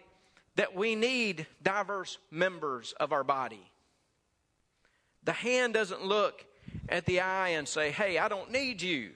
that 0.58 0.76
we 0.76 0.96
need 0.96 1.48
diverse 1.64 2.18
members 2.30 2.94
of 3.00 3.14
our 3.14 3.24
body. 3.24 3.72
The 5.24 5.32
hand 5.32 5.74
doesn't 5.74 6.04
look 6.04 6.46
at 6.90 7.06
the 7.06 7.22
eye 7.22 7.50
and 7.50 7.68
say, 7.68 7.92
Hey, 7.92 8.18
I 8.18 8.28
don't 8.28 8.52
need 8.52 8.82
you. 8.82 9.12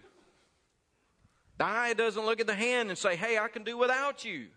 The 1.57 1.65
eye 1.65 1.93
doesn't 1.93 2.25
look 2.25 2.39
at 2.39 2.47
the 2.47 2.55
hand 2.55 2.87
and 2.87 2.97
say, 2.97 3.17
Hey, 3.17 3.37
I 3.37 3.49
can 3.49 3.63
do 3.63 3.77
without 3.77 4.23
you. 4.23 4.47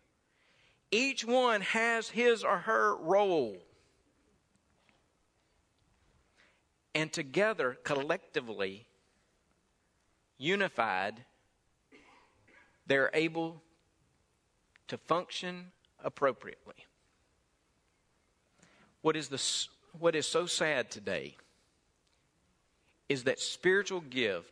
Each 0.92 1.24
one 1.24 1.62
has 1.62 2.08
his 2.08 2.44
or 2.44 2.58
her 2.58 2.96
role. 2.96 3.56
And 6.94 7.12
together, 7.12 7.76
collectively, 7.82 8.86
unified, 10.38 11.24
they're 12.90 13.10
able 13.14 13.62
to 14.88 14.98
function 14.98 15.66
appropriately. 16.02 16.74
What 19.00 19.14
is, 19.14 19.28
the, 19.28 19.40
what 19.96 20.16
is 20.16 20.26
so 20.26 20.46
sad 20.46 20.90
today 20.90 21.36
is 23.08 23.22
that 23.24 23.38
spiritual 23.38 24.00
gift, 24.00 24.50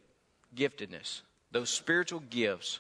giftedness, 0.55 1.23
those 1.51 1.69
spiritual 1.69 2.21
gifts, 2.31 2.79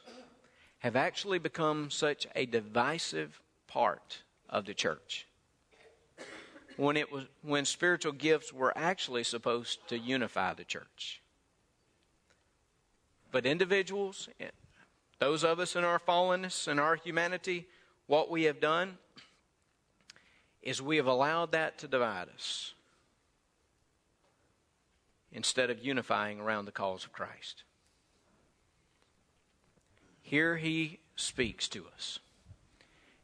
have 0.78 0.94
actually 0.94 1.40
become 1.40 1.90
such 1.90 2.28
a 2.36 2.46
divisive 2.46 3.40
part 3.66 4.22
of 4.48 4.64
the 4.64 4.74
church. 4.74 5.26
When 6.76 6.96
it 6.96 7.10
was 7.10 7.24
when 7.42 7.64
spiritual 7.64 8.12
gifts 8.12 8.52
were 8.52 8.72
actually 8.78 9.24
supposed 9.24 9.80
to 9.88 9.98
unify 9.98 10.54
the 10.54 10.62
church. 10.62 11.20
But 13.32 13.44
individuals, 13.44 14.28
those 15.18 15.44
of 15.44 15.58
us 15.58 15.76
in 15.76 15.84
our 15.84 15.98
fallenness 15.98 16.68
and 16.68 16.78
our 16.78 16.96
humanity, 16.96 17.66
what 18.06 18.30
we 18.30 18.44
have 18.44 18.60
done 18.60 18.98
is 20.62 20.80
we 20.80 20.96
have 20.96 21.06
allowed 21.06 21.52
that 21.52 21.78
to 21.78 21.88
divide 21.88 22.28
us 22.34 22.74
instead 25.32 25.70
of 25.70 25.84
unifying 25.84 26.40
around 26.40 26.64
the 26.64 26.72
cause 26.72 27.04
of 27.04 27.12
Christ. 27.12 27.64
Here 30.22 30.56
he 30.56 31.00
speaks 31.16 31.68
to 31.68 31.86
us. 31.94 32.18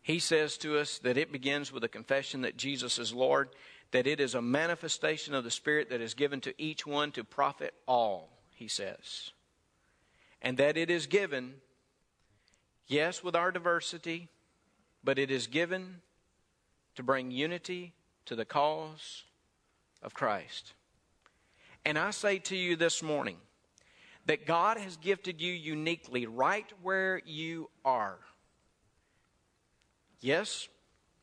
He 0.03 0.19
says 0.19 0.59
to 0.59 0.79
us 0.79 0.99
that 0.99 1.17
it 1.17 1.33
begins 1.33 1.73
with 1.73 1.85
a 1.85 1.89
confession 1.89 2.43
that 2.43 2.57
Jesus 2.57 2.99
is 2.99 3.15
Lord, 3.15 3.49
that 3.91 4.07
it 4.07 4.21
is 4.21 4.35
a 4.35 4.43
manifestation 4.43 5.35
of 5.35 5.45
the 5.45 5.51
Spirit 5.51 5.91
that 5.91 6.01
is 6.01 6.15
given 6.15 6.41
to 6.43 6.55
each 6.61 6.87
one 6.87 7.11
to 7.13 7.25
profit 7.25 7.75
all, 7.87 8.29
he 8.55 8.69
says. 8.69 9.31
And 10.43 10.59
that 10.59 10.77
it 10.77 10.91
is 10.91 11.07
given, 11.07 11.55
yes, 12.87 13.23
with 13.23 13.37
our 13.37 13.51
diversity, 13.51 14.29
but 15.03 15.19
it 15.19 15.31
is 15.31 15.47
given 15.47 16.01
to 16.95 17.03
bring 17.03 17.31
unity 17.31 17.93
to 18.27 18.37
the 18.37 18.45
cause 18.45 19.25
of 20.03 20.15
Christ. 20.15 20.73
And 21.85 21.99
I 21.99 22.11
say 22.11 22.39
to 22.41 22.57
you 22.57 22.77
this 22.77 23.03
morning 23.03 23.37
that 24.27 24.47
God 24.47 24.79
has 24.79 24.97
gifted 24.97 25.41
you 25.41 25.53
uniquely 25.53 26.27
right 26.27 26.71
where 26.83 27.21
you 27.27 27.69
are. 27.85 28.19
Yes, 30.21 30.69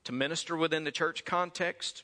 to 0.04 0.12
minister 0.12 0.56
within 0.56 0.84
the 0.84 0.92
church 0.92 1.26
context, 1.26 2.04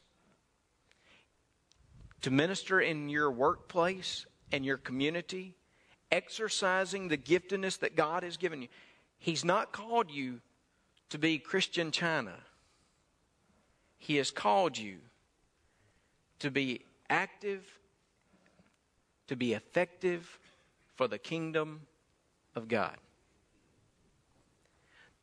to 2.22 2.32
minister 2.32 2.80
in 2.80 3.10
your 3.10 3.30
workplace 3.30 4.26
and 4.52 4.66
your 4.66 4.78
community, 4.78 5.54
exercising 6.12 7.08
the 7.08 7.18
giftedness 7.18 7.80
that 7.80 7.96
God 7.96 8.24
has 8.24 8.38
given 8.38 8.64
you. 8.64 8.68
He's 9.20 9.44
not 9.44 9.72
called 9.72 10.12
you 10.12 10.42
to 11.10 11.18
be 11.18 11.40
Christian 11.40 11.92
China. 11.92 12.34
He 13.98 14.18
has 14.18 14.32
called 14.32 14.78
you 14.78 14.98
to 16.40 16.52
be 16.52 16.82
active, 17.10 17.66
to 19.28 19.36
be 19.36 19.54
effective 19.54 20.40
for 20.96 21.08
the 21.08 21.18
kingdom 21.18 21.82
of 22.56 22.68
God. 22.68 22.98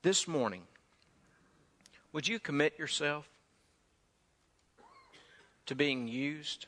This 0.02 0.28
morning, 0.28 0.62
would 2.12 2.28
you 2.28 2.38
commit 2.38 2.78
yourself 2.78 3.28
to 5.66 5.74
being 5.74 6.08
used? 6.08 6.66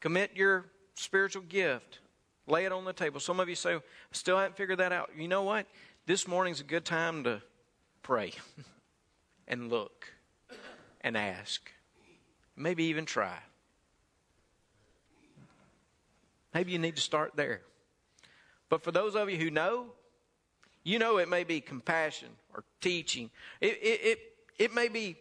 Commit 0.00 0.36
your 0.36 0.66
spiritual 0.94 1.42
gift. 1.42 1.98
Lay 2.50 2.64
it 2.64 2.72
on 2.72 2.84
the 2.84 2.92
table. 2.92 3.20
Some 3.20 3.38
of 3.38 3.48
you 3.48 3.54
say, 3.54 3.76
I 3.76 3.80
still 4.10 4.36
haven't 4.36 4.56
figured 4.56 4.78
that 4.78 4.90
out. 4.90 5.10
You 5.16 5.28
know 5.28 5.44
what? 5.44 5.66
This 6.06 6.26
morning's 6.26 6.60
a 6.60 6.64
good 6.64 6.84
time 6.84 7.22
to 7.24 7.40
pray 8.02 8.32
and 9.48 9.70
look 9.70 10.12
and 11.00 11.16
ask. 11.16 11.70
Maybe 12.56 12.84
even 12.84 13.06
try. 13.06 13.38
Maybe 16.52 16.72
you 16.72 16.78
need 16.80 16.96
to 16.96 17.02
start 17.02 17.36
there. 17.36 17.60
But 18.68 18.82
for 18.82 18.90
those 18.90 19.14
of 19.14 19.30
you 19.30 19.36
who 19.36 19.50
know, 19.50 19.86
you 20.82 20.98
know 20.98 21.18
it 21.18 21.28
may 21.28 21.44
be 21.44 21.60
compassion 21.60 22.28
or 22.52 22.64
teaching. 22.80 23.30
It, 23.60 23.78
it, 23.80 24.00
it, 24.02 24.18
it 24.58 24.74
may 24.74 24.88
be 24.88 25.16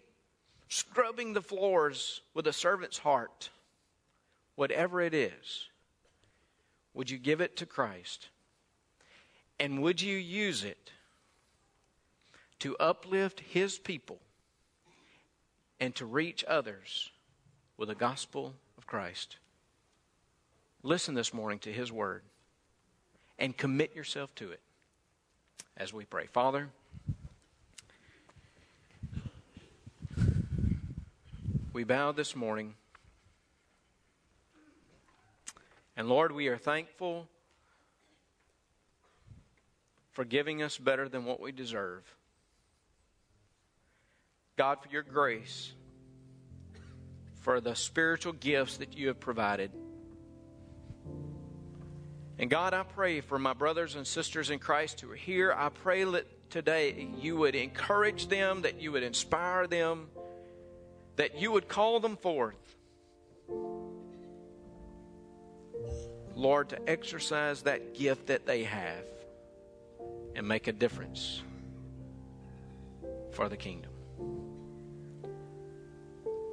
scrubbing 0.68 1.34
the 1.34 1.42
floors 1.42 2.22
with 2.34 2.48
a 2.48 2.54
servant's 2.54 2.98
heart. 2.98 3.50
Whatever 4.56 5.00
it 5.02 5.14
is, 5.14 5.69
would 7.00 7.10
you 7.10 7.18
give 7.18 7.40
it 7.40 7.56
to 7.56 7.66
Christ? 7.66 8.28
And 9.58 9.82
would 9.82 10.02
you 10.02 10.18
use 10.18 10.66
it 10.66 10.92
to 12.60 12.76
uplift 12.76 13.40
His 13.40 13.80
people 13.80 14.20
and 15.80 15.96
to 15.96 16.06
reach 16.06 16.44
others 16.46 17.10
with 17.78 17.88
the 17.88 17.96
gospel 17.96 18.54
of 18.78 18.86
Christ. 18.86 19.38
Listen 20.84 21.16
this 21.16 21.34
morning 21.34 21.60
to 21.60 21.72
His 21.72 21.90
word 21.90 22.24
and 23.38 23.56
commit 23.56 23.96
yourself 23.96 24.36
to 24.36 24.52
it 24.52 24.60
as 25.78 25.94
we 25.94 26.04
pray. 26.04 26.26
Father, 26.26 26.68
we 31.72 31.86
bow 31.86 32.12
this 32.12 32.36
morning. 32.36 32.74
And 36.00 36.08
Lord, 36.08 36.32
we 36.32 36.48
are 36.48 36.58
thankful 36.58 37.28
for 40.12 40.24
giving 40.24 40.64
us 40.64 40.78
better 40.78 41.10
than 41.10 41.26
what 41.26 41.42
we 41.42 41.52
deserve. 41.52 42.04
God, 44.56 44.82
for 44.82 44.88
your 44.88 45.04
grace, 45.04 45.74
for 47.42 47.60
the 47.60 47.76
spiritual 47.76 48.32
gifts 48.32 48.78
that 48.78 48.98
you 48.98 49.10
have 49.10 49.20
provided. 49.20 49.72
And 52.38 52.50
God, 52.50 52.74
I 52.74 52.84
pray 52.84 53.20
for 53.20 53.38
my 53.38 53.52
brothers 53.52 53.96
and 53.96 54.08
sisters 54.08 54.52
in 54.52 54.60
Christ 54.60 55.02
who 55.02 55.12
are 55.12 55.16
here. 55.16 55.54
I 55.54 55.68
pray 55.68 56.06
that 56.06 56.50
today 56.50 57.10
you 57.20 57.36
would 57.36 57.56
encourage 57.56 58.30
them, 58.30 58.62
that 58.62 58.80
you 58.80 58.94
would 58.94 59.04
inspire 59.04 59.68
them, 59.68 60.08
that 61.18 61.42
you 61.42 61.52
would 61.52 61.68
call 61.68 62.00
them 62.00 62.16
forth. 62.16 62.78
Lord, 66.40 66.70
to 66.70 66.90
exercise 66.90 67.64
that 67.64 67.94
gift 67.94 68.28
that 68.28 68.46
they 68.46 68.64
have 68.64 69.04
and 70.36 70.48
make 70.48 70.68
a 70.68 70.72
difference 70.72 71.44
for 73.32 73.50
the 73.50 73.58
kingdom. 73.58 73.92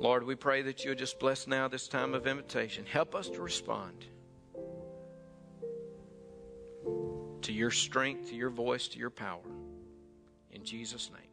Lord, 0.01 0.25
we 0.25 0.35
pray 0.35 0.63
that 0.63 0.85
you'll 0.85 0.97
just 0.97 1.21
bless 1.21 1.47
now 1.47 1.69
this 1.69 1.87
time 1.87 2.15
of 2.15 2.27
invitation. 2.27 2.85
Help 2.85 3.15
us 3.15 3.29
to 3.31 3.41
respond 3.41 4.07
to 7.43 7.53
your 7.53 7.71
strength, 7.71 8.31
to 8.31 8.35
your 8.35 8.51
voice, 8.51 8.89
to 8.89 8.99
your 8.99 9.11
power. 9.11 9.47
In 10.51 10.65
Jesus' 10.65 11.11
name. 11.13 11.26